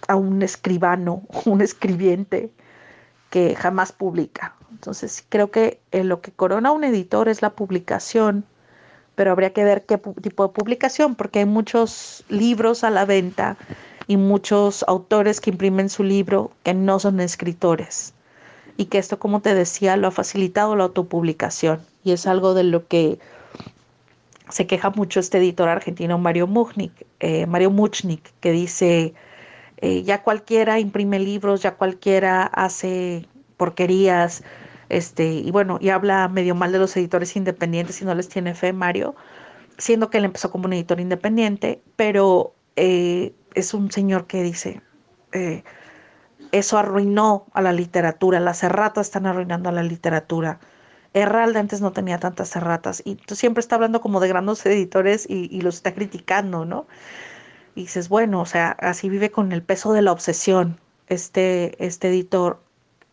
a 0.08 0.16
un 0.16 0.42
escribano, 0.42 1.22
un 1.44 1.60
escribiente 1.60 2.50
que 3.34 3.56
jamás 3.56 3.90
publica. 3.90 4.54
Entonces 4.70 5.24
creo 5.28 5.50
que 5.50 5.80
eh, 5.90 6.04
lo 6.04 6.20
que 6.20 6.30
corona 6.30 6.70
un 6.70 6.84
editor 6.84 7.28
es 7.28 7.42
la 7.42 7.50
publicación, 7.50 8.44
pero 9.16 9.32
habría 9.32 9.52
que 9.52 9.64
ver 9.64 9.84
qué 9.86 9.98
tipo 10.22 10.46
de 10.46 10.52
publicación, 10.52 11.16
porque 11.16 11.40
hay 11.40 11.44
muchos 11.44 12.24
libros 12.28 12.84
a 12.84 12.90
la 12.90 13.04
venta 13.04 13.56
y 14.06 14.18
muchos 14.18 14.84
autores 14.86 15.40
que 15.40 15.50
imprimen 15.50 15.88
su 15.88 16.04
libro 16.04 16.52
que 16.62 16.74
no 16.74 17.00
son 17.00 17.18
escritores 17.18 18.14
y 18.76 18.84
que 18.84 18.98
esto, 18.98 19.18
como 19.18 19.40
te 19.40 19.52
decía, 19.52 19.96
lo 19.96 20.06
ha 20.06 20.12
facilitado 20.12 20.76
la 20.76 20.84
autopublicación 20.84 21.80
y 22.04 22.12
es 22.12 22.28
algo 22.28 22.54
de 22.54 22.62
lo 22.62 22.86
que 22.86 23.18
se 24.48 24.68
queja 24.68 24.90
mucho 24.90 25.18
este 25.18 25.38
editor 25.38 25.68
argentino 25.68 26.18
Mario 26.18 26.46
Muchnik, 26.46 26.92
eh, 27.18 27.46
Mario 27.46 27.72
Muchnik, 27.72 28.32
que 28.38 28.52
dice, 28.52 29.12
eh, 29.84 30.02
ya 30.02 30.22
cualquiera 30.22 30.80
imprime 30.80 31.18
libros, 31.18 31.62
ya 31.62 31.76
cualquiera 31.76 32.44
hace 32.44 33.28
porquerías, 33.58 34.42
este, 34.88 35.26
y 35.34 35.50
bueno, 35.50 35.78
y 35.80 35.90
habla 35.90 36.28
medio 36.28 36.54
mal 36.54 36.72
de 36.72 36.78
los 36.78 36.96
editores 36.96 37.36
independientes 37.36 38.00
y 38.00 38.06
no 38.06 38.14
les 38.14 38.30
tiene 38.30 38.54
fe 38.54 38.72
Mario, 38.72 39.14
siendo 39.76 40.08
que 40.08 40.18
él 40.18 40.24
empezó 40.24 40.50
como 40.50 40.64
un 40.66 40.72
editor 40.72 41.00
independiente, 41.00 41.82
pero 41.96 42.54
eh, 42.76 43.34
es 43.54 43.74
un 43.74 43.90
señor 43.90 44.26
que 44.26 44.42
dice, 44.42 44.80
eso 46.52 46.78
arruinó 46.78 47.46
a 47.52 47.60
la 47.60 47.72
literatura, 47.72 48.40
las 48.40 48.62
erratas 48.62 49.08
están 49.08 49.26
arruinando 49.26 49.68
a 49.68 49.72
la 49.72 49.82
literatura. 49.82 50.60
Herralde 51.12 51.58
antes 51.58 51.82
no 51.82 51.92
tenía 51.92 52.18
tantas 52.18 52.56
erratas 52.56 53.02
y 53.04 53.16
tú 53.16 53.34
siempre 53.34 53.60
está 53.60 53.74
hablando 53.76 54.00
como 54.00 54.18
de 54.18 54.28
grandes 54.28 54.64
editores 54.64 55.26
y, 55.28 55.60
los 55.60 55.76
está 55.76 55.92
criticando, 55.92 56.64
¿no? 56.64 56.86
Y 57.74 57.82
dices, 57.82 58.08
bueno, 58.08 58.40
o 58.40 58.46
sea, 58.46 58.70
así 58.80 59.08
vive 59.08 59.30
con 59.30 59.52
el 59.52 59.62
peso 59.62 59.92
de 59.92 60.02
la 60.02 60.12
obsesión 60.12 60.78
este, 61.08 61.84
este 61.84 62.08
editor, 62.08 62.60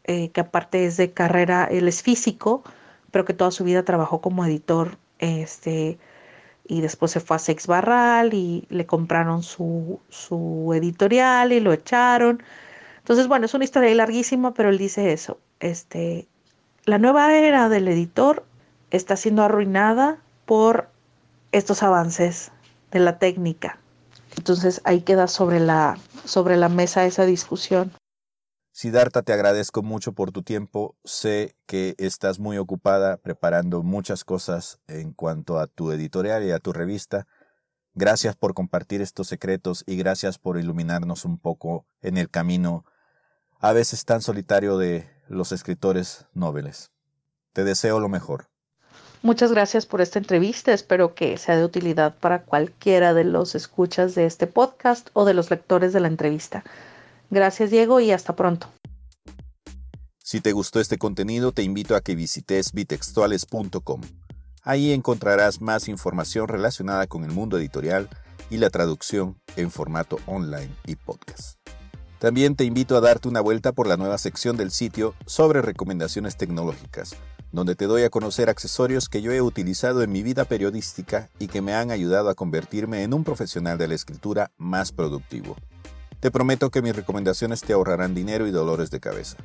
eh, 0.05 0.30
que 0.30 0.41
aparte 0.41 0.86
es 0.86 0.97
de 0.97 1.12
carrera, 1.12 1.66
él 1.66 1.88
es 1.88 2.01
físico, 2.03 2.64
pero 3.12 3.26
que 3.26 3.34
toda 3.34 3.51
su 3.51 3.64
vida 3.64 3.84
trabajó 3.84 4.22
como 4.22 4.45
editor, 4.45 4.97
este, 5.20 5.97
y 6.68 6.82
después 6.82 7.12
se 7.12 7.20
fue 7.20 7.36
a 7.38 7.39
Sex 7.39 7.68
Barral 7.68 8.34
y 8.34 8.66
le 8.70 8.86
compraron 8.86 9.43
su, 9.43 9.99
su 10.09 10.72
editorial 10.76 11.51
y 11.53 11.59
lo 11.59 11.74
echaron 11.74 12.43
entonces, 13.01 13.28
bueno, 13.28 13.45
es 13.45 13.53
una 13.53 13.64
historia 13.64 13.93
larguísima, 13.95 14.53
pero 14.53 14.70
él 14.70 14.78
dice 14.78 15.12
eso. 15.12 15.39
Este, 15.59 16.28
la 16.86 16.97
nueva 16.97 17.36
era 17.36 17.68
del 17.68 17.88
editor 17.88 18.45
está 18.91 19.16
siendo 19.16 19.43
arruinada 19.43 20.18
por 20.45 20.88
estos 21.51 21.84
avances 21.84 22.51
de 22.91 22.99
la 22.99 23.18
técnica. 23.18 23.80
Entonces 24.38 24.82
ahí 24.84 25.02
queda 25.02 25.28
sobre 25.28 25.60
la, 25.60 25.98
sobre 26.26 26.58
la 26.58 26.70
mesa 26.70 27.06
esa 27.06 27.26
discusión. 27.26 27.92
Siddhartha, 28.74 29.22
te 29.22 29.34
agradezco 29.34 29.84
mucho 29.84 30.14
por 30.14 30.32
tu 30.32 30.44
tiempo. 30.44 30.96
Sé 31.04 31.56
que 31.66 31.96
estás 31.98 32.40
muy 32.40 32.58
ocupada 32.58 33.18
preparando 33.18 33.84
muchas 33.84 34.24
cosas 34.24 34.80
en 34.88 35.12
cuanto 35.12 35.60
a 35.60 35.68
tu 35.68 35.92
editorial 35.92 36.44
y 36.44 36.52
a 36.52 36.60
tu 36.60 36.72
revista. 36.72 37.28
Gracias 37.94 38.38
por 38.38 38.54
compartir 38.54 39.02
estos 39.02 39.28
secretos 39.28 39.84
y 39.86 39.98
gracias 39.98 40.38
por 40.38 40.58
iluminarnos 40.58 41.26
un 41.26 41.38
poco 41.38 41.86
en 42.02 42.18
el 42.18 42.30
camino 42.30 42.86
a 43.60 43.74
veces 43.74 44.06
tan 44.06 44.22
solitario 44.22 44.78
de 44.78 45.10
los 45.28 45.52
escritores 45.52 46.26
nobles. 46.34 46.92
Te 47.52 47.66
deseo 47.66 48.00
lo 48.00 48.08
mejor. 48.08 48.51
Muchas 49.24 49.52
gracias 49.52 49.86
por 49.86 50.02
esta 50.02 50.18
entrevista. 50.18 50.74
Espero 50.74 51.14
que 51.14 51.38
sea 51.38 51.56
de 51.56 51.64
utilidad 51.64 52.16
para 52.16 52.44
cualquiera 52.44 53.14
de 53.14 53.24
los 53.24 53.54
escuchas 53.54 54.16
de 54.16 54.26
este 54.26 54.48
podcast 54.48 55.10
o 55.14 55.26
de 55.26 55.36
los 55.36 55.52
lectores 55.52 55.94
de 55.94 56.00
la 56.00 56.08
entrevista. 56.08 56.64
Gracias 57.30 57.70
Diego 57.70 58.00
y 58.00 58.12
hasta 58.12 58.36
pronto. 58.36 58.68
Si 60.24 60.42
te 60.42 60.54
gustó 60.54 60.80
este 60.80 60.98
contenido, 60.98 61.52
te 61.52 61.62
invito 61.62 61.96
a 61.96 62.02
que 62.02 62.16
visites 62.16 62.72
bitextuales.com. 62.74 64.02
Ahí 64.64 64.92
encontrarás 64.92 65.62
más 65.62 65.88
información 65.88 66.48
relacionada 66.48 67.08
con 67.08 67.24
el 67.24 67.32
mundo 67.32 67.58
editorial 67.58 68.10
y 68.50 68.58
la 68.58 68.70
traducción 68.70 69.40
en 69.56 69.72
formato 69.72 70.20
online 70.26 70.70
y 70.86 70.96
podcast. 70.96 71.61
También 72.22 72.56
te 72.56 72.66
invito 72.66 72.96
a 72.96 73.02
darte 73.02 73.28
una 73.28 73.42
vuelta 73.42 73.72
por 73.72 73.88
la 73.88 73.98
nueva 73.98 74.20
sección 74.20 74.56
del 74.56 74.70
sitio 74.70 75.16
sobre 75.26 75.64
recomendaciones 75.64 76.38
tecnológicas, 76.38 77.16
donde 77.52 77.74
te 77.74 77.88
doy 77.88 78.04
a 78.04 78.12
conocer 78.12 78.48
accesorios 78.48 79.10
que 79.10 79.24
yo 79.24 79.32
he 79.32 79.42
utilizado 79.42 80.04
en 80.04 80.12
mi 80.12 80.22
vida 80.22 80.46
periodística 80.46 81.32
y 81.40 81.48
que 81.48 81.64
me 81.64 81.74
han 81.74 81.90
ayudado 81.90 82.30
a 82.30 82.36
convertirme 82.36 83.02
en 83.02 83.16
un 83.16 83.24
profesional 83.24 83.80
de 83.80 83.88
la 83.88 83.96
escritura 83.96 84.52
más 84.60 84.92
productivo. 84.92 85.56
Te 86.20 86.30
prometo 86.30 86.70
que 86.70 86.84
mis 86.84 86.96
recomendaciones 86.96 87.62
te 87.62 87.74
ahorrarán 87.74 88.14
dinero 88.14 88.46
y 88.46 88.52
dolores 88.52 88.92
de 88.92 89.00
cabeza. 89.00 89.38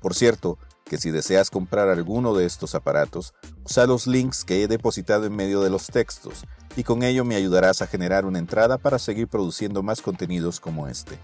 Por 0.00 0.14
cierto, 0.14 0.56
que 0.86 0.96
si 0.96 1.10
deseas 1.10 1.50
comprar 1.50 1.90
alguno 1.90 2.32
de 2.32 2.46
estos 2.46 2.74
aparatos, 2.74 3.34
usa 3.62 3.86
los 3.86 4.06
links 4.06 4.42
que 4.42 4.62
he 4.62 4.68
depositado 4.68 5.26
en 5.26 5.36
medio 5.36 5.60
de 5.60 5.68
los 5.68 5.88
textos 5.88 6.46
y 6.76 6.82
con 6.82 7.02
ello 7.02 7.26
me 7.26 7.36
ayudarás 7.36 7.82
a 7.82 7.86
generar 7.86 8.24
una 8.24 8.38
entrada 8.38 8.78
para 8.78 8.98
seguir 8.98 9.28
produciendo 9.28 9.82
más 9.82 10.00
contenidos 10.00 10.60
como 10.60 10.88
este. 10.88 11.18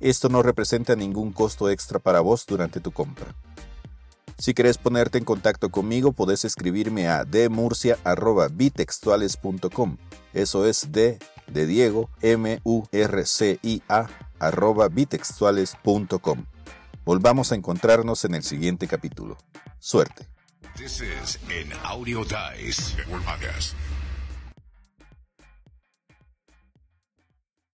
Esto 0.00 0.28
no 0.30 0.42
representa 0.42 0.96
ningún 0.96 1.32
costo 1.32 1.70
extra 1.70 1.98
para 1.98 2.20
vos 2.20 2.46
durante 2.46 2.80
tu 2.80 2.90
compra. 2.90 3.34
Si 4.38 4.54
querés 4.54 4.78
ponerte 4.78 5.18
en 5.18 5.24
contacto 5.24 5.68
conmigo, 5.70 6.12
podés 6.12 6.46
escribirme 6.46 7.08
a 7.08 7.26
demurcia.bitextuales.com. 7.26 9.98
Eso 10.32 10.66
es 10.66 10.92
D 10.92 11.18
de 11.46 11.66
Diego, 11.66 12.08
M-U-R-C-I-A, 12.22 14.08
arroba 14.38 14.88
bitextuales.com. 14.88 16.46
Volvamos 17.04 17.52
a 17.52 17.54
encontrarnos 17.54 18.24
en 18.24 18.34
el 18.34 18.42
siguiente 18.42 18.88
capítulo. 18.88 19.36
Suerte. 19.78 20.26
This 20.76 21.02
is 21.02 21.38
an 21.50 21.72
Audio 21.84 22.24
Dice 22.24 22.96
Podcast. 23.04 23.74